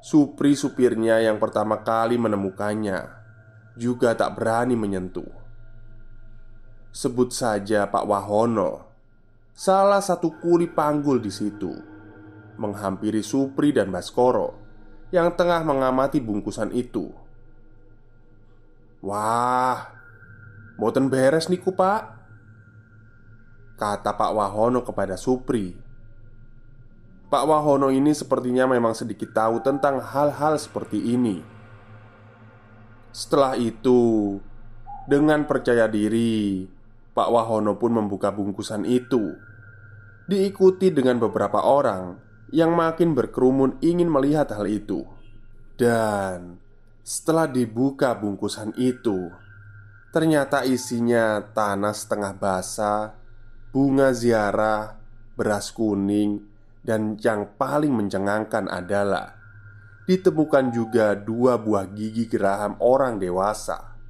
Supri 0.00 0.54
supirnya 0.54 1.18
yang 1.18 1.42
pertama 1.42 1.82
kali 1.82 2.14
menemukannya 2.16 3.10
juga 3.76 4.16
tak 4.16 4.38
berani 4.38 4.78
menyentuh. 4.78 5.28
Sebut 6.94 7.28
saja 7.28 7.84
Pak 7.90 8.08
Wahono, 8.08 8.88
salah 9.52 10.00
satu 10.00 10.40
kuli 10.40 10.64
panggul 10.70 11.20
di 11.20 11.28
situ, 11.28 11.74
menghampiri 12.56 13.20
Supri 13.20 13.76
dan 13.76 13.92
Baskoro 13.92 14.56
yang 15.12 15.36
tengah 15.36 15.60
mengamati 15.60 16.24
bungkusan 16.24 16.72
itu. 16.72 17.12
Wah, 19.04 19.92
boten 20.80 21.12
beres 21.12 21.52
niku 21.52 21.76
pak 21.76 22.15
Kata 23.76 24.16
Pak 24.16 24.32
Wahono 24.32 24.80
kepada 24.80 25.20
Supri. 25.20 25.76
Pak 27.28 27.44
Wahono 27.44 27.92
ini 27.92 28.16
sepertinya 28.16 28.64
memang 28.64 28.96
sedikit 28.96 29.36
tahu 29.36 29.60
tentang 29.60 30.00
hal-hal 30.00 30.56
seperti 30.56 30.96
ini. 31.12 31.44
Setelah 33.12 33.56
itu 33.60 34.36
Dengan 35.06 35.46
percaya 35.46 35.86
diri 35.86 36.66
Pak 37.12 37.28
Wahono 37.30 37.76
pun 37.76 38.00
membuka 38.00 38.32
bungkusan 38.32 38.88
itu. 38.88 39.36
Diikuti 40.24 40.88
dengan 40.90 41.20
beberapa 41.20 41.60
orang 41.60 42.16
Yang 42.48 42.72
makin 42.72 43.08
berkerumun 43.12 43.76
ingin 43.84 44.08
melihat 44.08 44.56
hal 44.56 44.64
itu. 44.64 45.04
Dan 45.76 46.56
setelah 47.04 47.44
dibuka 47.44 48.16
bungkusan 48.16 48.72
itu 48.80 49.28
Ternyata 50.16 50.64
isinya 50.64 51.44
tanah 51.44 51.92
setengah 51.92 52.32
basah 52.40 53.25
bunga 53.76 54.16
ziarah, 54.16 54.96
beras 55.36 55.68
kuning, 55.68 56.40
dan 56.80 57.20
yang 57.20 57.60
paling 57.60 57.92
mencengangkan 57.92 58.72
adalah 58.72 59.36
ditemukan 60.08 60.72
juga 60.72 61.12
dua 61.12 61.60
buah 61.60 61.84
gigi 61.92 62.24
geraham 62.24 62.80
orang 62.80 63.20
dewasa. 63.20 64.00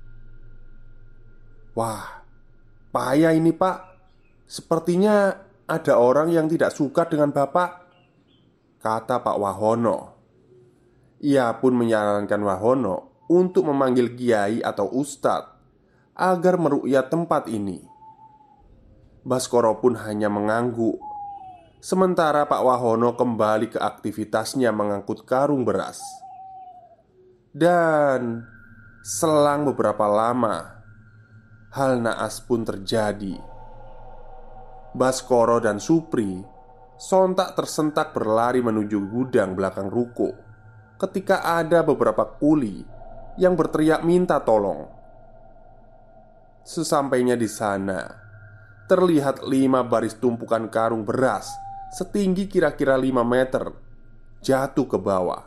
Wah, 1.74 2.22
payah 2.94 3.34
ini, 3.34 3.50
Pak. 3.50 3.78
Sepertinya 4.46 5.34
ada 5.66 5.98
orang 5.98 6.30
yang 6.30 6.46
tidak 6.46 6.70
suka 6.70 7.10
dengan 7.10 7.34
Bapak, 7.34 7.70
kata 8.78 9.18
Pak 9.18 9.34
Wahono. 9.34 9.98
Ia 11.26 11.50
pun 11.58 11.74
menyarankan 11.74 12.38
Wahono 12.38 13.26
untuk 13.26 13.66
memanggil 13.66 14.14
kiai 14.14 14.62
atau 14.62 14.86
ustadz 14.94 15.58
agar 16.14 16.54
merukyat 16.54 17.10
tempat 17.10 17.50
ini. 17.50 17.95
Baskoro 19.26 19.82
pun 19.82 19.98
hanya 20.06 20.30
mengangguk. 20.30 21.02
Sementara 21.82 22.46
Pak 22.46 22.62
Wahono 22.62 23.18
kembali 23.18 23.74
ke 23.74 23.78
aktivitasnya 23.82 24.70
mengangkut 24.70 25.26
karung 25.26 25.66
beras. 25.66 25.98
Dan 27.50 28.46
Selang 29.02 29.66
beberapa 29.66 30.06
lama 30.06 30.82
Hal 31.74 32.02
naas 32.02 32.38
pun 32.38 32.62
terjadi. 32.62 33.34
Baskoro 34.94 35.58
dan 35.58 35.82
Supri 35.82 36.42
Sontak 36.94 37.58
tersentak 37.58 38.14
berlari 38.14 38.62
menuju 38.62 39.10
gudang 39.10 39.58
belakang 39.58 39.90
ruko 39.90 40.38
Ketika 41.02 41.42
ada 41.42 41.82
beberapa 41.82 42.30
kuli 42.38 42.86
Yang 43.42 43.54
berteriak 43.58 44.06
minta 44.06 44.38
tolong. 44.38 44.86
Sesampainya 46.62 47.34
di 47.34 47.50
sana 47.50 48.25
terlihat 48.86 49.42
lima 49.42 49.82
baris 49.82 50.14
tumpukan 50.14 50.70
karung 50.70 51.02
beras 51.02 51.50
setinggi 51.90 52.46
kira-kira 52.46 52.94
lima 52.94 53.26
meter 53.26 53.74
jatuh 54.42 54.86
ke 54.86 54.98
bawah. 54.98 55.42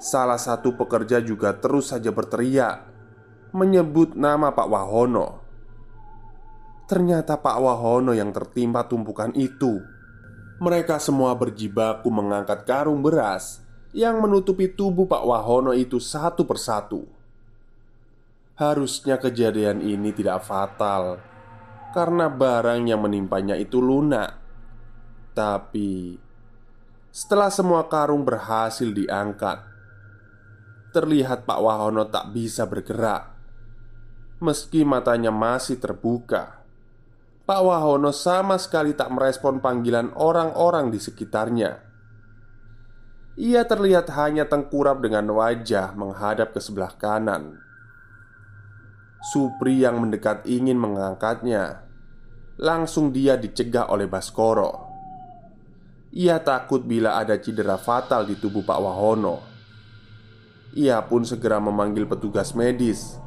Salah 0.00 0.40
satu 0.40 0.74
pekerja 0.74 1.22
juga 1.22 1.54
terus 1.54 1.92
saja 1.92 2.10
berteriak 2.10 2.88
menyebut 3.54 4.16
nama 4.18 4.50
Pak 4.50 4.66
Wahono. 4.66 5.28
Ternyata 6.88 7.38
Pak 7.38 7.58
Wahono 7.60 8.16
yang 8.16 8.34
tertimpa 8.34 8.88
tumpukan 8.88 9.30
itu. 9.38 9.78
Mereka 10.60 10.98
semua 10.98 11.36
berjibaku 11.38 12.10
mengangkat 12.10 12.66
karung 12.66 13.00
beras 13.00 13.62
yang 13.94 14.18
menutupi 14.18 14.66
tubuh 14.72 15.06
Pak 15.06 15.22
Wahono 15.22 15.70
itu 15.76 16.02
satu 16.02 16.42
persatu. 16.48 17.06
Harusnya 18.58 19.16
kejadian 19.16 19.80
ini 19.80 20.12
tidak 20.12 20.44
fatal 20.44 21.30
karena 21.90 22.30
barang 22.30 22.86
yang 22.86 23.02
menimpanya 23.04 23.54
itu 23.58 23.82
lunak. 23.82 24.38
Tapi 25.34 26.18
setelah 27.10 27.50
semua 27.50 27.90
karung 27.90 28.22
berhasil 28.22 28.86
diangkat, 28.86 29.58
terlihat 30.94 31.46
Pak 31.46 31.60
Wahono 31.62 32.06
tak 32.06 32.30
bisa 32.34 32.66
bergerak. 32.66 33.34
Meski 34.40 34.86
matanya 34.88 35.28
masih 35.28 35.76
terbuka, 35.76 36.60
Pak 37.50 37.66
Wahono 37.66 38.14
sama 38.14 38.62
sekali 38.62 38.94
tak 38.94 39.10
merespon 39.10 39.58
panggilan 39.58 40.14
orang-orang 40.14 40.94
di 40.94 41.02
sekitarnya. 41.02 41.82
Ia 43.34 43.66
terlihat 43.66 44.06
hanya 44.14 44.46
tengkurap 44.46 45.02
dengan 45.02 45.34
wajah 45.34 45.90
menghadap 45.98 46.54
ke 46.54 46.62
sebelah 46.62 46.94
kanan. 46.94 47.58
Supri 49.20 49.84
yang 49.84 50.00
mendekat 50.00 50.48
ingin 50.48 50.80
mengangkatnya 50.80 51.84
Langsung 52.56 53.12
dia 53.12 53.36
dicegah 53.36 53.92
oleh 53.92 54.08
Baskoro 54.08 54.88
Ia 56.16 56.40
takut 56.40 56.82
bila 56.82 57.20
ada 57.20 57.36
cedera 57.36 57.76
fatal 57.76 58.24
di 58.24 58.34
tubuh 58.40 58.64
Pak 58.64 58.78
Wahono 58.80 59.36
Ia 60.74 61.04
pun 61.04 61.28
segera 61.28 61.60
memanggil 61.60 62.08
petugas 62.08 62.56
medis 62.56 63.20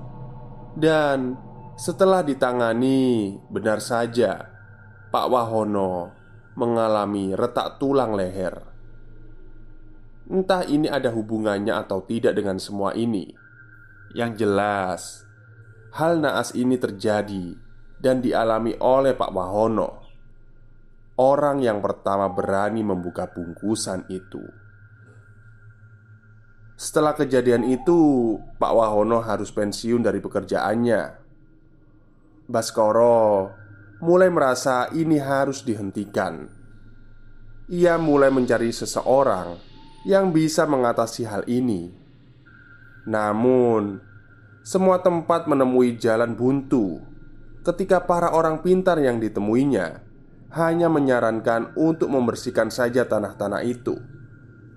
Dan 0.73 1.37
Setelah 1.73 2.21
ditangani, 2.21 3.33
benar 3.49 3.81
saja 3.81 4.53
Pak 5.13 5.25
Wahono 5.29 6.09
mengalami 6.53 7.33
retak 7.33 7.81
tulang 7.81 8.13
leher. 8.13 8.61
Entah 10.29 10.63
ini 10.65 10.87
ada 10.87 11.13
hubungannya 11.13 11.73
atau 11.73 12.01
tidak 12.05 12.37
dengan 12.37 12.57
semua 12.57 12.95
ini. 12.97 13.33
Yang 14.13 14.31
jelas, 14.45 15.01
hal 15.93 16.21
naas 16.21 16.53
ini 16.57 16.77
terjadi 16.77 17.57
dan 18.01 18.19
dialami 18.19 18.77
oleh 18.81 19.13
Pak 19.13 19.31
Wahono. 19.31 20.01
Orang 21.13 21.61
yang 21.61 21.77
pertama 21.79 22.25
berani 22.33 22.81
membuka 22.81 23.29
bungkusan 23.29 24.09
itu. 24.09 24.41
Setelah 26.73 27.13
kejadian 27.13 27.63
itu, 27.69 28.35
Pak 28.57 28.73
Wahono 28.73 29.21
harus 29.21 29.53
pensiun 29.53 30.01
dari 30.01 30.17
pekerjaannya 30.17 31.23
Baskoro 32.43 33.47
mulai 34.03 34.27
merasa 34.27 34.91
ini 34.91 35.15
harus 35.15 35.63
dihentikan. 35.63 36.43
Ia 37.71 37.95
mulai 37.95 38.27
mencari 38.35 38.67
seseorang 38.67 39.55
yang 40.03 40.35
bisa 40.35 40.67
mengatasi 40.67 41.23
hal 41.23 41.47
ini. 41.47 41.87
Namun, 43.07 44.03
semua 44.63 45.03
tempat 45.03 45.43
menemui 45.43 45.99
jalan 45.99 46.39
buntu 46.39 47.03
ketika 47.67 48.07
para 48.07 48.31
orang 48.31 48.63
pintar 48.63 48.95
yang 48.95 49.19
ditemuinya 49.19 49.99
hanya 50.55 50.87
menyarankan 50.87 51.75
untuk 51.75 52.07
membersihkan 52.07 52.71
saja 52.71 53.03
tanah-tanah 53.03 53.59
itu 53.67 53.99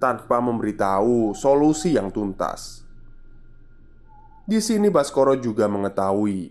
tanpa 0.03 0.43
memberitahu 0.43 1.39
solusi 1.39 1.95
yang 1.95 2.11
tuntas. 2.11 2.83
Di 4.43 4.59
sini 4.59 4.91
Baskoro 4.91 5.39
juga 5.39 5.71
mengetahui 5.71 6.51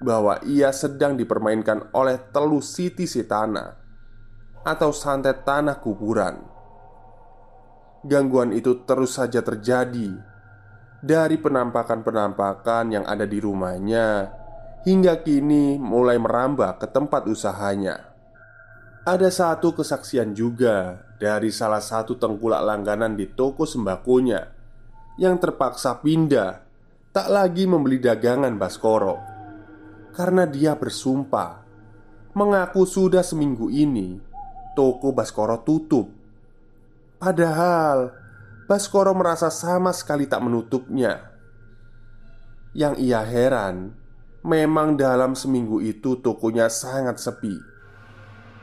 bahwa 0.00 0.40
ia 0.48 0.72
sedang 0.72 1.12
dipermainkan 1.12 1.92
oleh 1.92 2.16
Telu 2.32 2.64
Siti 2.64 3.04
Sitana 3.04 3.76
atau 4.64 4.96
santet 4.96 5.44
tanah 5.44 5.76
kuburan. 5.76 6.40
Gangguan 8.02 8.56
itu 8.56 8.80
terus 8.88 9.20
saja 9.20 9.44
terjadi 9.44 10.31
dari 11.02 11.34
penampakan-penampakan 11.34 12.94
yang 12.94 13.04
ada 13.10 13.26
di 13.26 13.42
rumahnya 13.42 14.30
hingga 14.86 15.18
kini 15.26 15.74
mulai 15.82 16.14
merambah 16.14 16.78
ke 16.78 16.86
tempat 16.86 17.26
usahanya. 17.26 18.14
Ada 19.02 19.34
satu 19.34 19.74
kesaksian 19.74 20.30
juga 20.30 21.02
dari 21.18 21.50
salah 21.50 21.82
satu 21.82 22.14
tengkulak 22.14 22.62
langganan 22.62 23.18
di 23.18 23.26
toko 23.26 23.66
sembakonya 23.66 24.46
yang 25.18 25.42
terpaksa 25.42 25.98
pindah 25.98 26.62
tak 27.10 27.26
lagi 27.26 27.66
membeli 27.66 27.98
dagangan 27.98 28.54
Baskoro 28.54 29.18
karena 30.14 30.46
dia 30.46 30.78
bersumpah 30.78 31.66
mengaku 32.38 32.86
sudah 32.86 33.26
seminggu 33.26 33.74
ini 33.74 34.22
toko 34.78 35.10
Baskoro 35.10 35.66
tutup. 35.66 36.06
Padahal 37.18 38.21
Baskoro 38.72 39.12
merasa 39.12 39.52
sama 39.52 39.92
sekali 39.92 40.24
tak 40.24 40.40
menutupnya. 40.40 41.28
Yang 42.72 43.04
ia 43.04 43.20
heran, 43.20 43.92
memang 44.48 44.96
dalam 44.96 45.36
seminggu 45.36 45.84
itu 45.84 46.16
tokonya 46.24 46.72
sangat 46.72 47.20
sepi. 47.20 47.52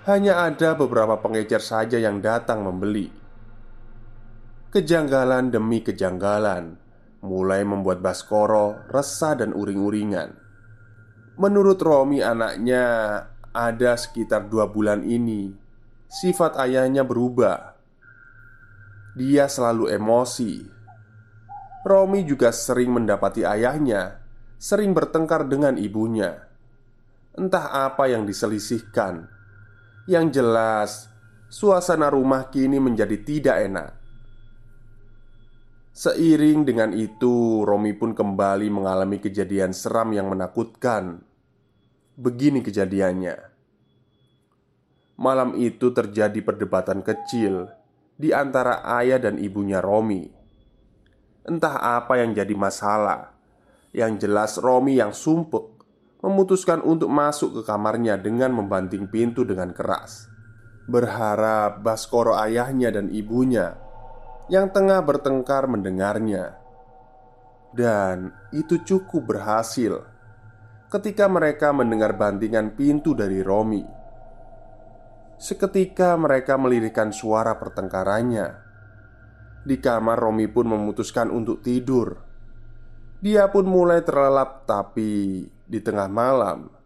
Hanya 0.10 0.50
ada 0.50 0.74
beberapa 0.74 1.22
pengecer 1.22 1.62
saja 1.62 2.02
yang 2.02 2.26
datang 2.26 2.66
membeli. 2.66 3.14
Kejanggalan 4.74 5.54
demi 5.54 5.86
kejanggalan 5.86 6.82
mulai 7.22 7.62
membuat 7.62 8.02
Baskoro 8.02 8.90
resah 8.90 9.38
dan 9.38 9.54
uring-uringan. 9.54 10.34
Menurut 11.38 11.78
Romi 11.86 12.26
anaknya 12.26 12.82
Ada 13.50 13.96
sekitar 13.96 14.52
dua 14.52 14.68
bulan 14.70 15.08
ini 15.08 15.56
Sifat 16.12 16.60
ayahnya 16.60 17.02
berubah 17.08 17.79
Dia 19.18 19.50
selalu 19.50 19.94
emosi. 19.94 20.66
Romi 21.86 22.28
juga 22.28 22.52
sering 22.52 22.92
mendapati 22.92 23.48
ayahnya 23.48 24.20
Sering 24.60 24.92
bertengkar 24.92 25.48
dengan 25.48 25.80
ibunya. 25.80 26.36
Entah 27.32 27.88
apa 27.88 28.12
yang 28.12 28.28
diselisihkan. 28.28 29.32
Yang 30.04 30.26
jelas 30.36 30.92
Suasana 31.50 32.14
rumah 32.14 32.54
kini 32.54 32.78
menjadi 32.78 33.18
tidak 33.26 33.58
enak. 33.66 33.90
Seiring 35.96 36.62
dengan 36.62 36.94
itu, 36.94 37.66
Romi 37.66 37.98
pun 37.98 38.14
kembali 38.14 38.70
mengalami 38.70 39.18
kejadian 39.18 39.74
seram 39.74 40.14
yang 40.14 40.30
menakutkan. 40.30 41.26
Begini 42.14 42.62
kejadiannya. 42.62 43.50
Malam 45.18 45.58
itu 45.58 45.90
terjadi 45.90 46.38
perdebatan 46.46 47.02
kecil 47.02 47.79
di 48.20 48.36
antara 48.36 48.84
ayah 49.00 49.16
dan 49.16 49.40
ibunya 49.40 49.80
Romi. 49.80 50.28
Entah 51.48 51.80
apa 51.96 52.20
yang 52.20 52.36
jadi 52.36 52.52
masalah. 52.52 53.32
Yang 53.96 54.28
jelas 54.28 54.52
Romi 54.60 55.00
yang 55.00 55.16
sumpuk 55.16 55.80
memutuskan 56.20 56.84
untuk 56.84 57.08
masuk 57.08 57.56
ke 57.56 57.62
kamarnya 57.64 58.20
dengan 58.20 58.52
membanting 58.52 59.08
pintu 59.08 59.48
dengan 59.48 59.72
keras. 59.72 60.28
Berharap 60.92 61.80
Baskoro 61.80 62.36
ayahnya 62.36 62.92
dan 62.92 63.08
ibunya 63.08 63.80
yang 64.52 64.68
tengah 64.74 65.00
bertengkar 65.00 65.70
mendengarnya. 65.72 66.60
Dan 67.72 68.34
itu 68.52 68.82
cukup 68.84 69.32
berhasil 69.32 70.02
ketika 70.90 71.30
mereka 71.30 71.70
mendengar 71.70 72.18
bantingan 72.18 72.74
pintu 72.74 73.14
dari 73.14 73.46
Romi. 73.46 73.99
Seketika 75.40 76.20
mereka 76.20 76.60
melirikan 76.60 77.16
suara 77.16 77.56
pertengkarannya. 77.56 78.68
Di 79.64 79.80
kamar 79.80 80.20
Romi 80.20 80.52
pun 80.52 80.68
memutuskan 80.68 81.32
untuk 81.32 81.64
tidur. 81.64 82.20
Dia 83.24 83.48
pun 83.48 83.68
mulai 83.68 84.04
terlelap 84.04 84.68
tapi 84.68 85.44
di 85.48 85.80
tengah 85.80 86.08
malam 86.12 86.80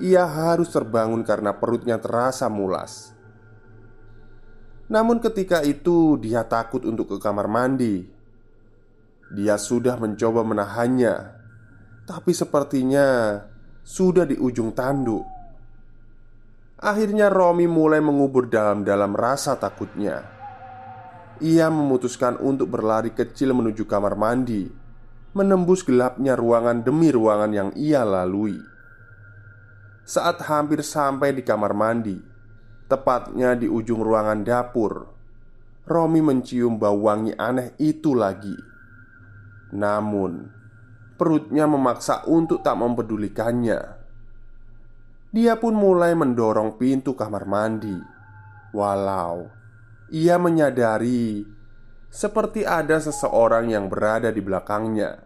ia 0.00 0.28
harus 0.28 0.68
terbangun 0.68 1.24
karena 1.24 1.56
perutnya 1.56 1.96
terasa 1.96 2.52
mulas. 2.52 3.16
Namun 4.86 5.18
ketika 5.18 5.64
itu 5.66 6.20
dia 6.20 6.46
takut 6.46 6.84
untuk 6.86 7.10
ke 7.10 7.18
kamar 7.18 7.48
mandi. 7.50 8.06
Dia 9.26 9.58
sudah 9.58 9.98
mencoba 9.98 10.46
menahannya, 10.46 11.14
tapi 12.06 12.30
sepertinya 12.30 13.42
sudah 13.82 14.22
di 14.22 14.38
ujung 14.38 14.70
tanduk. 14.70 15.26
Akhirnya 16.76 17.32
Romi 17.32 17.64
mulai 17.64 18.04
mengubur 18.04 18.52
dalam-dalam 18.52 19.16
rasa 19.16 19.56
takutnya. 19.56 20.28
Ia 21.40 21.72
memutuskan 21.72 22.36
untuk 22.36 22.68
berlari 22.68 23.16
kecil 23.16 23.56
menuju 23.56 23.88
kamar 23.88 24.12
mandi, 24.12 24.68
menembus 25.32 25.80
gelapnya 25.80 26.36
ruangan 26.36 26.84
demi 26.84 27.08
ruangan 27.08 27.52
yang 27.52 27.70
ia 27.80 28.04
lalui. 28.04 28.60
Saat 30.04 30.44
hampir 30.44 30.84
sampai 30.84 31.32
di 31.32 31.40
kamar 31.40 31.72
mandi, 31.72 32.20
tepatnya 32.92 33.56
di 33.56 33.72
ujung 33.72 34.04
ruangan 34.04 34.44
dapur, 34.44 35.16
Romi 35.88 36.20
mencium 36.20 36.76
bau 36.76 37.08
wangi 37.08 37.32
aneh 37.40 37.72
itu 37.80 38.12
lagi. 38.12 38.56
Namun, 39.72 40.44
perutnya 41.16 41.64
memaksa 41.64 42.28
untuk 42.28 42.60
tak 42.60 42.76
mempedulikannya. 42.76 43.95
Dia 45.34 45.58
pun 45.58 45.74
mulai 45.74 46.14
mendorong 46.14 46.78
pintu 46.78 47.18
kamar 47.18 47.44
mandi, 47.44 47.96
walau 48.72 49.50
ia 50.10 50.38
menyadari 50.38 51.42
seperti 52.06 52.62
ada 52.62 53.02
seseorang 53.02 53.66
yang 53.70 53.90
berada 53.90 54.30
di 54.30 54.38
belakangnya. 54.38 55.18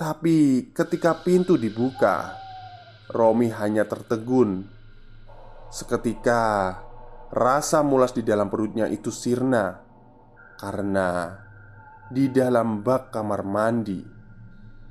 Tapi 0.00 0.70
ketika 0.72 1.20
pintu 1.20 1.60
dibuka, 1.60 2.32
Romi 3.12 3.52
hanya 3.52 3.84
tertegun. 3.84 4.64
Seketika, 5.70 6.80
rasa 7.30 7.84
mulas 7.84 8.16
di 8.16 8.24
dalam 8.24 8.48
perutnya 8.48 8.88
itu 8.88 9.12
sirna 9.12 9.76
karena 10.58 11.36
di 12.10 12.26
dalam 12.32 12.82
bak 12.82 13.14
kamar 13.14 13.46
mandi 13.46 14.02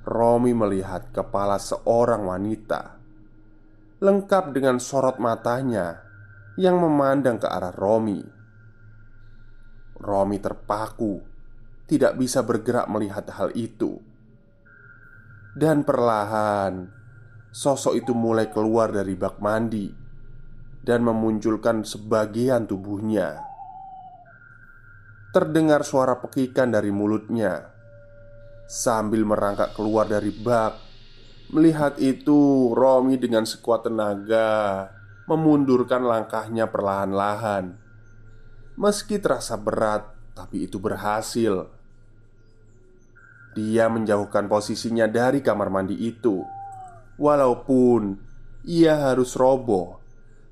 Romi 0.08 0.56
melihat 0.56 1.12
kepala 1.12 1.60
seorang 1.60 2.24
wanita 2.24 2.99
Lengkap 4.00 4.56
dengan 4.56 4.80
sorot 4.80 5.20
matanya 5.20 6.00
Yang 6.56 6.88
memandang 6.88 7.36
ke 7.36 7.52
arah 7.52 7.76
Romi. 7.76 8.24
Romi 10.00 10.40
terpaku 10.40 11.20
Tidak 11.84 12.16
bisa 12.16 12.40
bergerak 12.48 12.88
melihat 12.88 13.28
hal 13.28 13.52
itu. 13.60 14.00
Dan 15.52 15.84
perlahan 15.84 16.88
Sosok 17.52 18.00
itu 18.00 18.16
mulai 18.16 18.48
keluar 18.48 18.96
dari 18.96 19.20
bak 19.20 19.44
mandi 19.44 19.92
Dan 20.80 21.04
memunculkan 21.04 21.84
sebagian 21.84 22.72
tubuhnya. 22.72 23.36
Terdengar 25.36 25.84
suara 25.84 26.24
pekikan 26.24 26.72
dari 26.72 26.88
mulutnya 26.88 27.68
Sambil 28.64 29.28
merangkak 29.28 29.76
keluar 29.76 30.08
dari 30.08 30.32
bak 30.32 30.89
Melihat 31.50 31.98
itu, 31.98 32.70
Romi 32.78 33.18
dengan 33.18 33.42
sekuat 33.42 33.90
tenaga 33.90 34.94
memundurkan 35.26 36.06
langkahnya 36.06 36.70
perlahan-lahan. 36.70 37.74
Meski 38.78 39.18
terasa 39.18 39.58
berat, 39.58 40.14
tapi 40.38 40.70
itu 40.70 40.78
berhasil. 40.78 41.74
Dia 43.58 43.90
menjauhkan 43.90 44.46
posisinya 44.46 45.10
dari 45.10 45.42
kamar 45.42 45.74
mandi 45.74 45.98
itu, 45.98 46.46
walaupun 47.18 48.14
ia 48.70 49.10
harus 49.10 49.34
roboh 49.34 49.98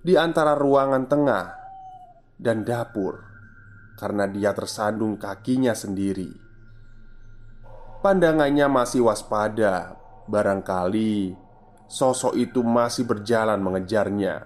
di 0.02 0.18
antara 0.18 0.58
ruangan 0.58 1.06
tengah 1.06 1.46
dan 2.42 2.66
dapur 2.66 3.22
karena 4.02 4.26
dia 4.26 4.50
tersandung 4.58 5.22
kakinya 5.22 5.78
sendiri. 5.78 6.34
Pandangannya 8.02 8.66
masih 8.66 9.06
waspada 9.06 10.07
Barangkali 10.28 11.32
sosok 11.88 12.36
itu 12.36 12.60
masih 12.60 13.08
berjalan 13.08 13.64
mengejarnya, 13.64 14.44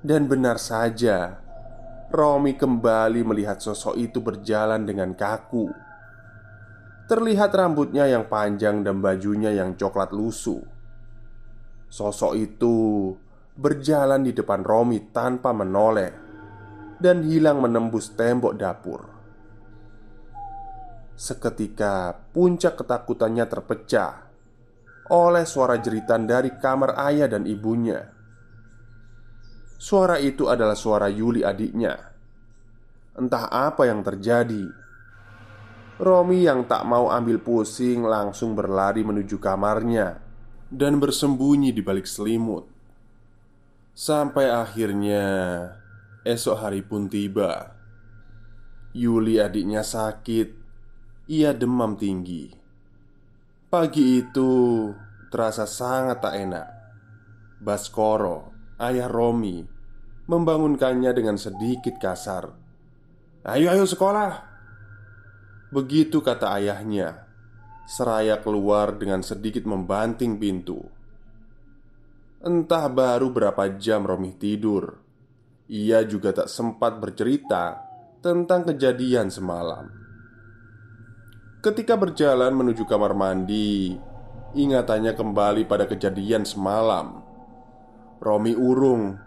dan 0.00 0.26
benar 0.26 0.56
saja, 0.56 1.44
Romi 2.08 2.56
kembali 2.56 3.20
melihat 3.20 3.60
sosok 3.60 4.00
itu 4.00 4.18
berjalan 4.24 4.82
dengan 4.82 5.12
kaku. 5.12 5.68
Terlihat 7.04 7.52
rambutnya 7.52 8.08
yang 8.08 8.26
panjang 8.26 8.80
dan 8.80 9.04
bajunya 9.04 9.52
yang 9.52 9.76
coklat 9.76 10.10
lusuh. 10.10 10.64
Sosok 11.90 12.32
itu 12.38 12.74
berjalan 13.54 14.24
di 14.24 14.32
depan 14.32 14.64
Romi 14.64 15.12
tanpa 15.12 15.52
menoleh 15.52 16.10
dan 16.96 17.20
hilang 17.20 17.60
menembus 17.60 18.16
tembok 18.16 18.56
dapur. 18.56 19.04
Seketika 21.12 22.16
puncak 22.32 22.80
ketakutannya 22.80 23.44
terpecah 23.44 24.29
oleh 25.10 25.42
suara 25.42 25.74
jeritan 25.82 26.24
dari 26.24 26.54
kamar 26.54 26.94
ayah 27.10 27.26
dan 27.26 27.42
ibunya. 27.42 27.98
Suara 29.80 30.22
itu 30.22 30.46
adalah 30.46 30.78
suara 30.78 31.10
Yuli 31.10 31.42
adiknya. 31.42 31.98
Entah 33.18 33.50
apa 33.50 33.90
yang 33.90 34.06
terjadi. 34.06 34.70
Romi 36.00 36.46
yang 36.46 36.64
tak 36.64 36.86
mau 36.86 37.10
ambil 37.10 37.42
pusing 37.42 38.06
langsung 38.06 38.56
berlari 38.56 39.04
menuju 39.04 39.36
kamarnya 39.36 40.20
dan 40.70 40.96
bersembunyi 41.02 41.74
di 41.74 41.82
balik 41.82 42.06
selimut. 42.06 42.64
Sampai 43.96 44.48
akhirnya 44.48 45.26
esok 46.22 46.56
hari 46.56 46.80
pun 46.86 47.10
tiba. 47.10 47.74
Yuli 48.94 49.42
adiknya 49.42 49.82
sakit. 49.82 50.60
Ia 51.30 51.54
demam 51.54 51.98
tinggi. 51.98 52.59
Pagi 53.70 54.18
itu 54.18 54.50
terasa 55.30 55.62
sangat 55.62 56.18
tak 56.18 56.34
enak. 56.42 56.66
Baskoro, 57.62 58.50
ayah 58.82 59.06
Romi, 59.06 59.62
membangunkannya 60.26 61.14
dengan 61.14 61.38
sedikit 61.38 61.94
kasar. 62.02 62.50
"Ayo, 63.46 63.70
ayo 63.70 63.86
sekolah!" 63.86 64.42
Begitu 65.70 66.18
kata 66.18 66.50
ayahnya, 66.58 67.30
seraya 67.86 68.42
keluar 68.42 68.98
dengan 68.98 69.22
sedikit 69.22 69.62
membanting 69.62 70.42
pintu. 70.42 70.82
Entah 72.42 72.90
baru 72.90 73.30
berapa 73.30 73.78
jam 73.78 74.02
Romi 74.02 74.34
tidur, 74.34 74.98
ia 75.70 76.02
juga 76.02 76.34
tak 76.34 76.50
sempat 76.50 76.98
bercerita 76.98 77.86
tentang 78.18 78.66
kejadian 78.66 79.30
semalam. 79.30 79.99
Ketika 81.60 81.92
berjalan 82.00 82.56
menuju 82.56 82.88
kamar 82.88 83.12
mandi, 83.12 83.92
ingatannya 84.56 85.12
kembali 85.12 85.68
pada 85.68 85.84
kejadian 85.84 86.48
semalam. 86.48 87.20
Romi 88.16 88.56
urung, 88.56 89.20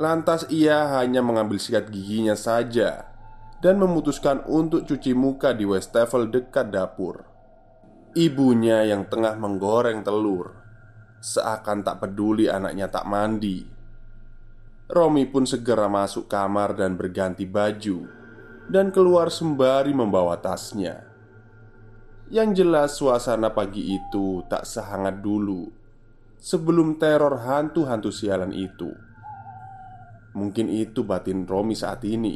lantas 0.00 0.48
ia 0.48 0.96
hanya 0.96 1.20
mengambil 1.20 1.60
sikat 1.60 1.92
giginya 1.92 2.32
saja 2.32 3.12
dan 3.60 3.76
memutuskan 3.76 4.44
untuk 4.48 4.88
cuci 4.88 5.12
muka 5.12 5.52
di 5.52 5.68
wastafel 5.68 6.32
dekat 6.32 6.72
dapur. 6.72 7.28
Ibunya 8.16 8.88
yang 8.88 9.12
tengah 9.12 9.36
menggoreng 9.36 10.00
telur 10.00 10.66
seakan 11.20 11.82
tak 11.82 12.00
peduli 12.00 12.46
anaknya 12.46 12.86
tak 12.86 13.04
mandi. 13.08 13.66
Romi 14.86 15.26
pun 15.26 15.42
segera 15.42 15.90
masuk 15.90 16.30
kamar 16.30 16.78
dan 16.78 16.94
berganti 16.94 17.42
baju 17.42 18.06
dan 18.70 18.94
keluar 18.94 19.28
sembari 19.28 19.90
membawa 19.90 20.38
tasnya. 20.38 21.05
Yang 22.26 22.66
jelas 22.66 22.98
suasana 22.98 23.54
pagi 23.54 23.94
itu 23.94 24.42
tak 24.50 24.66
sehangat 24.66 25.22
dulu 25.22 25.70
Sebelum 26.42 26.98
teror 26.98 27.38
hantu-hantu 27.38 28.10
sialan 28.10 28.50
itu. 28.50 28.90
Mungkin 30.34 30.66
itu 30.66 31.06
batin 31.06 31.46
Romi 31.46 31.78
saat 31.78 32.02
ini. 32.02 32.34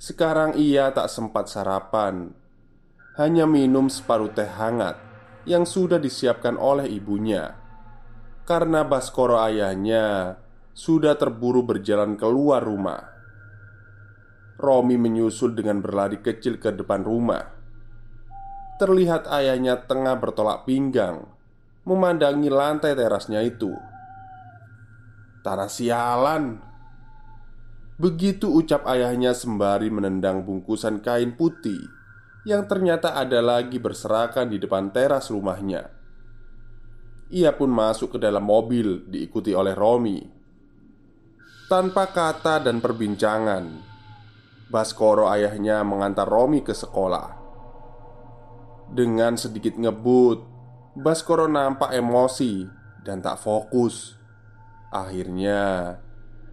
Sekarang 0.00 0.56
ia 0.56 0.88
tak 0.96 1.12
sempat 1.12 1.52
sarapan 1.52 2.32
Hanya 3.20 3.44
minum 3.44 3.92
separuh 3.92 4.32
teh 4.32 4.48
hangat 4.48 4.96
Yang 5.44 5.76
sudah 5.76 6.00
disiapkan 6.00 6.56
oleh 6.56 6.88
ibunya. 6.88 7.52
Karena 8.48 8.80
Baskoro 8.80 9.44
ayahnya 9.44 10.40
Sudah 10.72 11.20
terburu 11.20 11.68
berjalan 11.68 12.16
keluar 12.16 12.64
rumah. 12.64 13.12
Romi 14.56 14.96
menyusul 14.96 15.52
dengan 15.52 15.84
berlari 15.84 16.24
kecil 16.24 16.56
ke 16.56 16.72
depan 16.72 17.04
rumah 17.04 17.61
terlihat 18.82 19.30
ayahnya 19.30 19.86
tengah 19.86 20.18
bertolak 20.18 20.66
pinggang 20.66 21.22
Memandangi 21.86 22.50
lantai 22.50 22.98
terasnya 22.98 23.38
itu. 23.46 23.70
Tanah 25.46 25.70
sialan 25.70 26.58
Begitu 27.94 28.50
ucap 28.50 28.82
ayahnya 28.90 29.38
sembari 29.38 29.86
menendang 29.86 30.42
bungkusan 30.42 30.98
kain 30.98 31.38
putih 31.38 31.78
Yang 32.42 32.74
ternyata 32.74 33.14
ada 33.14 33.38
lagi 33.38 33.78
berserakan 33.78 34.50
di 34.50 34.58
depan 34.58 34.90
teras 34.90 35.30
rumahnya. 35.30 35.86
Ia 37.30 37.54
pun 37.54 37.70
masuk 37.70 38.18
ke 38.18 38.18
dalam 38.18 38.42
mobil 38.42 39.06
diikuti 39.06 39.54
oleh 39.54 39.78
Romi. 39.78 40.18
Tanpa 41.70 42.10
kata 42.10 42.66
dan 42.66 42.82
perbincangan 42.82 43.64
Baskoro 44.66 45.30
ayahnya 45.30 45.86
mengantar 45.86 46.26
Romi 46.26 46.66
ke 46.66 46.74
sekolah 46.74 47.41
dengan 48.92 49.40
sedikit 49.40 49.74
ngebut, 49.80 50.52
Baskoro 50.92 51.48
nampak 51.48 51.96
emosi 51.96 52.68
dan 53.00 53.24
tak 53.24 53.40
fokus. 53.40 54.12
Akhirnya, 54.92 55.96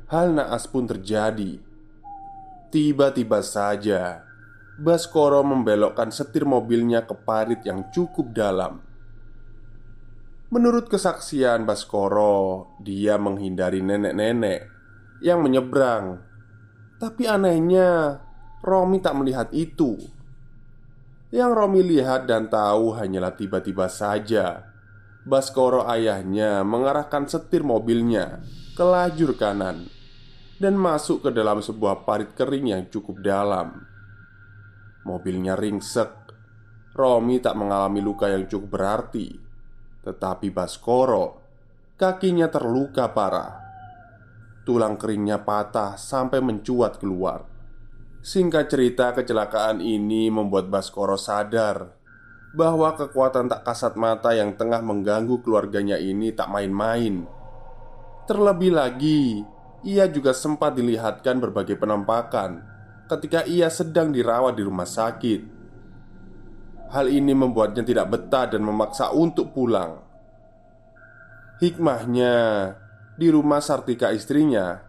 hal 0.08 0.32
naas 0.32 0.64
pun 0.64 0.88
terjadi. 0.88 1.60
Tiba-tiba 2.72 3.44
saja, 3.44 4.24
Baskoro 4.80 5.44
membelokkan 5.44 6.08
setir 6.08 6.48
mobilnya 6.48 7.04
ke 7.04 7.12
parit 7.12 7.60
yang 7.68 7.92
cukup 7.92 8.32
dalam. 8.32 8.80
Menurut 10.50 10.88
kesaksian 10.88 11.68
Baskoro, 11.68 12.74
dia 12.80 13.20
menghindari 13.20 13.84
nenek-nenek 13.84 14.66
yang 15.20 15.44
menyeberang. 15.44 16.24
Tapi 16.96 17.28
anehnya, 17.28 18.24
Romi 18.64 19.04
tak 19.04 19.20
melihat 19.20 19.52
itu. 19.52 20.00
Yang 21.30 21.52
Romi 21.54 21.82
lihat 21.86 22.26
dan 22.26 22.50
tahu 22.50 22.98
hanyalah 22.98 23.38
tiba-tiba 23.38 23.86
saja. 23.86 24.66
Baskoro 25.22 25.86
ayahnya 25.86 26.66
mengarahkan 26.66 27.30
setir 27.30 27.62
mobilnya 27.62 28.42
ke 28.74 28.82
lajur 28.82 29.36
kanan 29.36 29.86
Dan 30.58 30.80
masuk 30.80 31.28
ke 31.28 31.30
dalam 31.30 31.62
sebuah 31.62 32.08
parit 32.08 32.34
kering 32.34 32.74
yang 32.74 32.84
cukup 32.90 33.22
dalam. 33.22 33.86
Mobilnya 35.06 35.54
ringsek. 35.54 36.34
Romi 36.98 37.38
tak 37.38 37.56
mengalami 37.56 38.02
luka 38.02 38.28
yang 38.28 38.50
cukup 38.50 38.82
berarti 38.82 39.30
Tetapi 40.02 40.50
Baskoro 40.50 41.26
Kakinya 41.94 42.50
terluka 42.50 43.14
parah. 43.14 43.54
Tulang 44.66 44.98
keringnya 44.98 45.46
patah 45.46 45.94
sampai 45.94 46.42
mencuat 46.42 46.98
keluar 46.98 47.59
Singkat 48.20 48.68
cerita, 48.68 49.16
kecelakaan 49.16 49.80
ini 49.80 50.28
membuat 50.28 50.68
Baskoro 50.68 51.16
sadar 51.16 51.96
bahwa 52.52 52.92
kekuatan 52.92 53.48
tak 53.48 53.64
kasat 53.64 53.96
mata 53.96 54.36
yang 54.36 54.60
tengah 54.60 54.84
mengganggu 54.84 55.40
keluarganya 55.40 55.96
ini 55.96 56.36
tak 56.36 56.52
main-main. 56.52 57.24
Terlebih 58.28 58.76
lagi, 58.76 59.40
ia 59.88 60.12
juga 60.12 60.36
sempat 60.36 60.76
dilihatkan 60.76 61.40
berbagai 61.40 61.80
penampakan 61.80 62.60
ketika 63.08 63.48
ia 63.48 63.72
sedang 63.72 64.12
dirawat 64.12 64.60
di 64.60 64.64
rumah 64.68 64.86
sakit. 64.86 65.42
Hal 66.92 67.08
ini 67.08 67.32
membuatnya 67.32 67.88
tidak 67.88 68.12
betah 68.12 68.52
dan 68.52 68.68
memaksa 68.68 69.16
untuk 69.16 69.56
pulang. 69.56 70.04
Hikmahnya, 71.64 72.36
di 73.16 73.28
rumah 73.32 73.64
Sartika 73.64 74.12
istrinya 74.12 74.80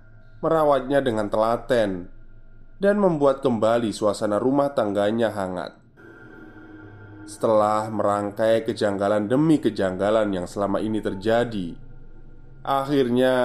merawatnya 0.42 0.98
dengan 0.98 1.30
telaten 1.30 2.19
dan 2.80 2.96
membuat 2.96 3.44
kembali 3.44 3.92
suasana 3.92 4.40
rumah 4.40 4.72
tangganya 4.72 5.28
hangat. 5.36 5.76
Setelah 7.28 7.92
merangkai 7.92 8.64
kejanggalan 8.64 9.28
demi 9.28 9.60
kejanggalan 9.60 10.32
yang 10.32 10.48
selama 10.48 10.80
ini 10.80 10.98
terjadi, 10.98 11.76
akhirnya 12.64 13.36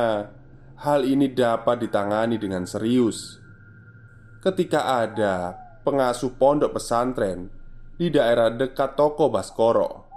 hal 0.79 1.03
ini 1.03 1.29
dapat 1.29 1.83
ditangani 1.83 2.39
dengan 2.39 2.63
serius. 2.63 3.37
Ketika 4.39 5.03
ada 5.03 5.53
pengasuh 5.83 6.33
pondok 6.33 6.79
pesantren 6.79 7.51
di 7.99 8.07
daerah 8.09 8.49
dekat 8.49 8.95
toko 8.95 9.27
Baskoro, 9.29 10.07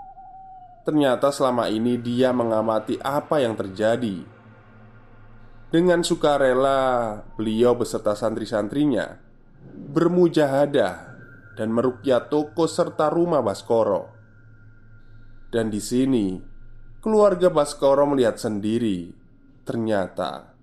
ternyata 0.86 1.34
selama 1.34 1.66
ini 1.68 1.98
dia 2.00 2.30
mengamati 2.30 2.96
apa 3.02 3.42
yang 3.42 3.58
terjadi. 3.58 4.37
Dengan 5.68 6.00
sukarela, 6.00 7.20
beliau 7.36 7.76
beserta 7.76 8.16
santri-santrinya 8.16 9.20
bermujahadah 9.68 10.94
dan 11.60 11.68
merukyat 11.76 12.32
toko 12.32 12.64
serta 12.64 13.12
rumah 13.12 13.44
Baskoro. 13.44 14.08
Dan 15.52 15.68
di 15.68 15.76
sini, 15.76 16.40
keluarga 17.04 17.52
Baskoro 17.52 18.08
melihat 18.08 18.40
sendiri, 18.40 19.12
ternyata 19.68 20.56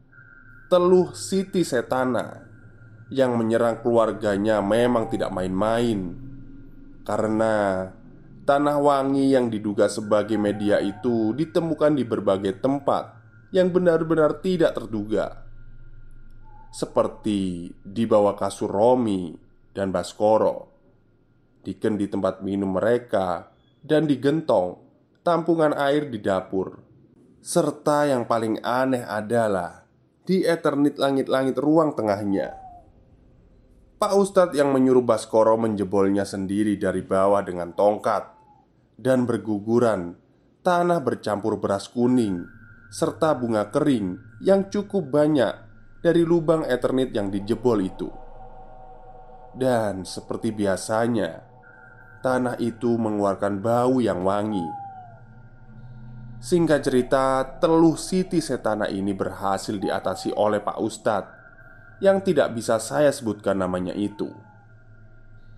Teluh 0.66 1.14
Siti 1.14 1.62
Setana 1.62 2.42
yang 3.14 3.38
menyerang 3.38 3.86
keluarganya 3.86 4.58
memang 4.66 5.06
tidak 5.14 5.30
main-main. 5.30 6.18
Karena 7.06 7.86
tanah 8.42 8.78
wangi 8.82 9.38
yang 9.38 9.54
diduga 9.54 9.86
sebagai 9.86 10.42
media 10.42 10.82
itu 10.82 11.38
ditemukan 11.38 11.94
di 11.94 12.02
berbagai 12.02 12.58
tempat 12.58 13.25
yang 13.56 13.72
benar-benar 13.72 14.44
tidak 14.44 14.76
terduga. 14.76 15.48
Seperti 16.76 17.72
di 17.72 18.04
bawah 18.04 18.36
kasur 18.36 18.68
Romi 18.68 19.32
dan 19.72 19.96
Baskoro 19.96 20.76
Diken 21.64 21.96
di 21.96 22.12
tempat 22.12 22.44
minum 22.44 22.76
mereka 22.76 23.48
Dan 23.80 24.12
di 24.12 24.20
gentong 24.20 24.84
Tampungan 25.24 25.72
air 25.72 26.12
di 26.12 26.20
dapur 26.20 26.84
Serta 27.40 28.12
yang 28.12 28.28
paling 28.28 28.60
aneh 28.60 29.08
adalah 29.08 29.88
Di 30.28 30.44
eternit 30.44 31.00
langit-langit 31.00 31.56
ruang 31.56 31.96
tengahnya 31.96 32.60
Pak 33.96 34.12
Ustadz 34.20 34.60
yang 34.60 34.76
menyuruh 34.76 35.08
Baskoro 35.08 35.56
menjebolnya 35.56 36.28
sendiri 36.28 36.76
dari 36.76 37.08
bawah 37.08 37.40
dengan 37.40 37.72
tongkat 37.72 38.36
Dan 39.00 39.24
berguguran 39.24 40.20
Tanah 40.60 41.00
bercampur 41.00 41.56
beras 41.56 41.88
kuning 41.88 42.55
Serta 42.96 43.36
bunga 43.36 43.68
kering 43.76 44.40
yang 44.40 44.72
cukup 44.72 45.12
banyak 45.12 45.52
dari 46.00 46.24
lubang 46.24 46.64
eternit 46.64 47.12
yang 47.12 47.28
dijebol 47.28 47.84
itu 47.84 48.08
Dan 49.52 50.08
seperti 50.08 50.56
biasanya 50.56 51.44
tanah 52.24 52.56
itu 52.56 52.96
mengeluarkan 52.96 53.60
bau 53.60 54.00
yang 54.00 54.24
wangi. 54.24 54.64
Singkat 56.40 56.88
cerita, 56.88 57.44
teluh 57.60 58.00
Siti 58.00 58.40
Setana 58.40 58.88
ini 58.88 59.12
berhasil 59.12 59.76
diatasi 59.76 60.32
oleh 60.32 60.64
Pak 60.64 60.80
Ustadz 60.80 61.36
yang 62.00 62.24
tidak 62.24 62.56
bisa 62.56 62.80
saya 62.80 63.12
sebutkan 63.12 63.60
namanya 63.60 63.92
itu. 63.92 64.32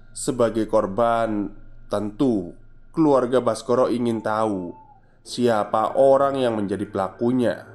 Sebagai 0.09 0.65
korban, 0.65 1.53
tentu 1.85 2.57
keluarga 2.89 3.45
Baskoro 3.45 3.93
ingin 3.93 4.25
tahu 4.25 4.86
siapa 5.27 5.99
orang 5.99 6.39
yang 6.39 6.55
menjadi 6.55 6.87
pelakunya. 6.87 7.67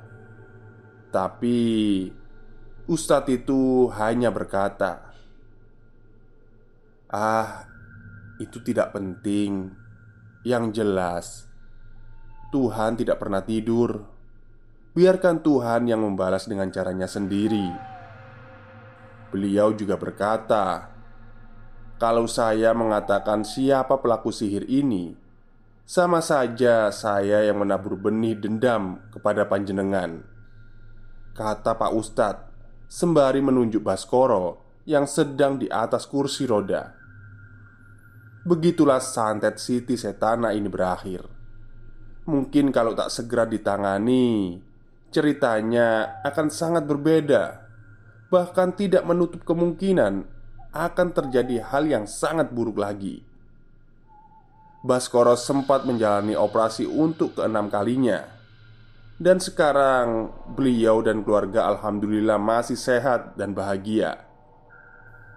Tapi 1.12 1.60
Ustadz 2.88 3.28
itu 3.28 3.92
hanya 3.92 4.32
berkata, 4.32 5.12
"Ah, 7.12 7.68
itu 8.40 8.64
tidak 8.64 8.96
penting. 8.96 9.68
Yang 10.42 10.64
jelas, 10.80 11.26
Tuhan 12.50 12.96
tidak 12.96 13.20
pernah 13.20 13.44
tidur. 13.44 14.00
Biarkan 14.96 15.44
Tuhan 15.44 15.86
yang 15.86 16.02
membalas 16.02 16.48
dengan 16.48 16.72
caranya 16.72 17.06
sendiri. 17.06 17.68
Beliau 19.30 19.70
juga 19.76 19.94
berkata, 20.00 20.90
"Kalau 22.00 22.26
saya 22.26 22.74
mengatakan 22.74 23.46
siapa 23.46 24.02
pelaku 24.02 24.34
sihir 24.34 24.66
ini, 24.66 25.21
sama 25.82 26.22
saja 26.22 26.88
saya 26.94 27.46
yang 27.46 27.62
menabur 27.62 27.98
benih 27.98 28.38
dendam 28.38 29.02
kepada 29.12 29.46
panjenengan." 29.46 30.24
Kata 31.32 31.74
Pak 31.76 31.92
Ustadz 31.96 32.46
sembari 32.92 33.40
menunjuk 33.40 33.80
Baskoro 33.80 34.80
yang 34.84 35.08
sedang 35.08 35.56
di 35.56 35.70
atas 35.70 36.04
kursi 36.04 36.44
roda. 36.44 37.02
Begitulah 38.42 38.98
santet 38.98 39.62
Siti 39.62 39.94
Setana 39.94 40.50
ini 40.50 40.66
berakhir 40.66 41.22
Mungkin 42.26 42.74
kalau 42.74 42.90
tak 42.90 43.14
segera 43.14 43.46
ditangani 43.46 44.58
Ceritanya 45.14 46.18
akan 46.26 46.50
sangat 46.50 46.82
berbeda 46.82 47.62
Bahkan 48.34 48.74
tidak 48.74 49.06
menutup 49.06 49.46
kemungkinan 49.46 50.26
Akan 50.74 51.14
terjadi 51.14 51.62
hal 51.70 51.86
yang 51.86 52.10
sangat 52.10 52.50
buruk 52.50 52.82
lagi 52.82 53.22
Baskoro 54.82 55.38
sempat 55.38 55.86
menjalani 55.86 56.34
operasi 56.34 56.90
untuk 56.90 57.38
keenam 57.38 57.70
kalinya. 57.70 58.26
Dan 59.14 59.38
sekarang 59.38 60.34
beliau 60.58 60.98
dan 61.06 61.22
keluarga 61.22 61.70
Alhamdulillah 61.70 62.42
masih 62.42 62.74
sehat 62.74 63.38
dan 63.38 63.54
bahagia. 63.54 64.26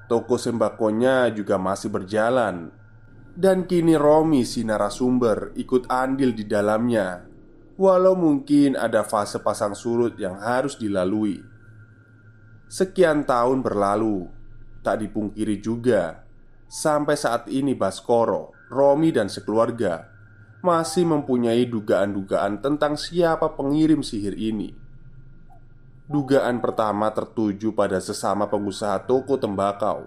Toko 0.10 0.42
sembakonya 0.42 1.30
juga 1.30 1.62
masih 1.62 1.94
berjalan. 1.94 2.74
Dan 3.38 3.70
kini 3.70 3.94
Romi 3.94 4.42
si 4.50 4.66
narasumber 4.66 5.54
ikut 5.60 5.92
andil 5.92 6.32
di 6.32 6.48
dalamnya 6.48 7.36
Walau 7.76 8.16
mungkin 8.16 8.80
ada 8.80 9.04
fase 9.04 9.44
pasang 9.44 9.76
surut 9.76 10.16
yang 10.16 10.40
harus 10.40 10.80
dilalui. 10.80 11.44
Sekian 12.72 13.28
tahun 13.28 13.60
berlalu 13.60 14.32
Tak 14.80 15.04
dipungkiri 15.04 15.60
juga 15.60 16.24
Sampai 16.72 17.20
saat 17.20 17.52
ini 17.52 17.76
Baskoro, 17.76 18.55
Romi 18.72 19.14
dan 19.14 19.30
sekeluarga 19.30 20.10
Masih 20.66 21.06
mempunyai 21.06 21.66
dugaan-dugaan 21.70 22.62
tentang 22.64 22.98
siapa 22.98 23.54
pengirim 23.54 24.02
sihir 24.02 24.34
ini 24.38 24.74
Dugaan 26.06 26.62
pertama 26.62 27.10
tertuju 27.10 27.74
pada 27.74 27.98
sesama 27.98 28.46
pengusaha 28.46 29.02
toko 29.10 29.42
tembakau 29.42 30.06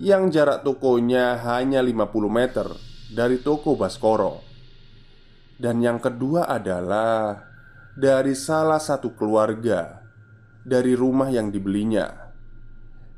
yang 0.00 0.32
jarak 0.32 0.64
tokonya 0.64 1.36
hanya 1.44 1.84
50 1.84 2.08
meter 2.32 2.64
dari 3.12 3.36
toko 3.44 3.76
Baskoro. 3.76 4.40
Dan 5.60 5.84
yang 5.84 6.00
kedua 6.00 6.48
adalah 6.48 7.36
dari 7.92 8.32
salah 8.32 8.80
satu 8.80 9.12
keluarga 9.12 10.00
dari 10.64 10.96
rumah 10.96 11.28
yang 11.28 11.52
dibelinya. 11.52 12.32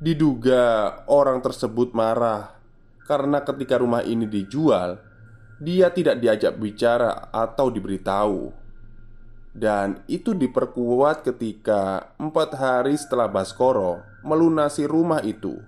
Diduga 0.03 1.07
orang 1.07 1.39
tersebut 1.39 1.95
marah 1.95 2.51
karena 3.03 3.43
ketika 3.43 3.83
rumah 3.83 4.07
ini 4.07 4.31
dijual, 4.31 4.99
dia 5.59 5.91
tidak 5.91 6.23
diajak 6.23 6.55
bicara 6.59 7.31
atau 7.35 7.71
diberitahu. 7.71 8.51
Dan 9.53 10.01
itu 10.09 10.33
diperkuat 10.33 11.29
ketika 11.29 12.15
empat 12.17 12.57
hari 12.57 12.97
setelah 12.97 13.29
Baskoro 13.29 14.01
melunasi 14.25 14.89
rumah 14.89 15.21
itu. 15.21 15.61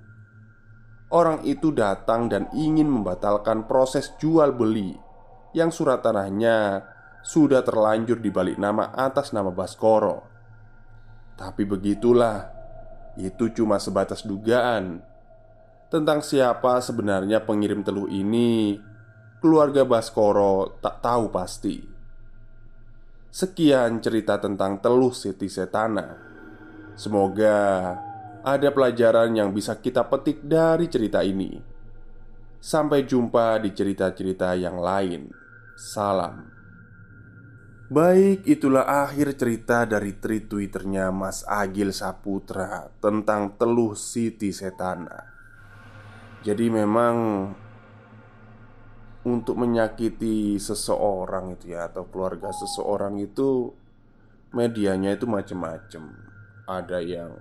Orang 1.13 1.45
itu 1.45 1.69
datang 1.71 2.33
dan 2.33 2.49
ingin 2.57 2.91
membatalkan 2.91 3.71
proses 3.71 4.11
jual 4.19 4.51
beli 4.51 4.99
Yang 5.55 5.79
surat 5.79 6.03
tanahnya 6.03 6.83
sudah 7.23 7.63
terlanjur 7.63 8.19
dibalik 8.19 8.59
nama 8.59 8.91
atas 8.91 9.31
nama 9.31 9.53
Baskoro. 9.53 10.27
Tapi 11.39 11.63
begitulah 11.69 12.51
Itu 13.21 13.53
cuma 13.53 13.79
sebatas 13.79 14.27
dugaan 14.27 15.14
Tentang 15.95 16.27
siapa 16.27 16.83
sebenarnya 16.83 17.47
pengirim 17.47 17.87
teluh 17.87 18.11
ini 18.11 18.75
Keluarga 19.39 19.87
Baskoro 19.87 20.83
tak 20.83 20.99
tahu 20.99 21.31
pasti 21.31 21.79
Sekian 23.31 24.03
cerita 24.03 24.43
tentang 24.43 24.83
teluh 24.83 25.15
Siti 25.15 25.47
Setana 25.47 26.19
Semoga 26.99 27.95
ada 28.45 28.69
pelajaran 28.71 29.35
yang 29.35 29.51
bisa 29.57 29.81
kita 29.81 30.07
petik 30.07 30.45
dari 30.45 30.87
cerita 30.87 31.25
ini. 31.25 31.59
Sampai 32.61 33.09
jumpa 33.09 33.57
di 33.59 33.73
cerita-cerita 33.73 34.53
yang 34.55 34.79
lain. 34.79 35.33
Salam. 35.75 36.55
Baik, 37.89 38.45
itulah 38.45 38.85
akhir 38.85 39.37
cerita 39.41 39.85
dari 39.85 40.17
tweet 40.17 40.49
Twitternya 40.49 41.09
Mas 41.13 41.45
Agil 41.45 41.93
Saputra 41.93 42.89
tentang 43.01 43.57
Teluh 43.57 43.93
Siti 43.97 44.53
Setana. 44.55 45.34
Jadi 46.45 46.69
memang 46.69 47.17
untuk 49.25 49.57
menyakiti 49.57 50.61
seseorang 50.61 51.57
itu 51.57 51.73
ya 51.73 51.89
atau 51.89 52.05
keluarga 52.05 52.53
seseorang 52.53 53.17
itu 53.17 53.73
medianya 54.53 55.17
itu 55.17 55.25
macam-macam. 55.25 56.05
Ada 56.69 57.01
yang 57.01 57.33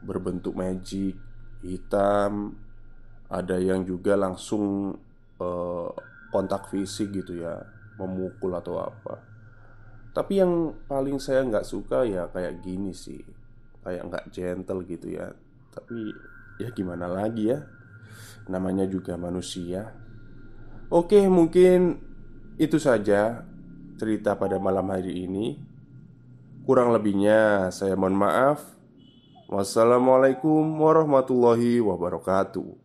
berbentuk 0.00 0.56
magic 0.56 1.12
hitam, 1.60 2.56
ada 3.28 3.60
yang 3.60 3.84
juga 3.84 4.16
langsung 4.16 4.96
eh, 5.36 5.90
kontak 6.32 6.72
fisik 6.72 7.12
gitu 7.12 7.44
ya, 7.44 7.60
memukul 8.00 8.56
atau 8.56 8.80
apa. 8.80 9.20
Tapi 10.16 10.40
yang 10.40 10.72
paling 10.88 11.20
saya 11.20 11.44
nggak 11.44 11.68
suka 11.68 12.08
ya 12.08 12.32
kayak 12.32 12.64
gini 12.64 12.96
sih, 12.96 13.20
kayak 13.84 14.08
nggak 14.08 14.24
gentle 14.32 14.80
gitu 14.88 15.12
ya. 15.12 15.36
Tapi 15.68 16.16
ya 16.56 16.72
gimana 16.72 17.04
lagi 17.06 17.52
ya, 17.52 17.60
namanya 18.48 18.88
juga 18.88 19.20
manusia. 19.20 19.92
Oke, 20.88 21.28
mungkin 21.28 22.00
itu 22.56 22.80
saja 22.80 23.44
cerita 24.00 24.40
pada 24.40 24.56
malam 24.56 24.88
hari 24.88 25.28
ini. 25.28 25.60
Kurang 26.64 26.96
lebihnya, 26.96 27.68
saya 27.68 27.92
mohon 27.98 28.16
maaf. 28.16 28.64
Wassalamualaikum 29.50 30.64
warahmatullahi 30.80 31.82
wabarakatuh. 31.84 32.79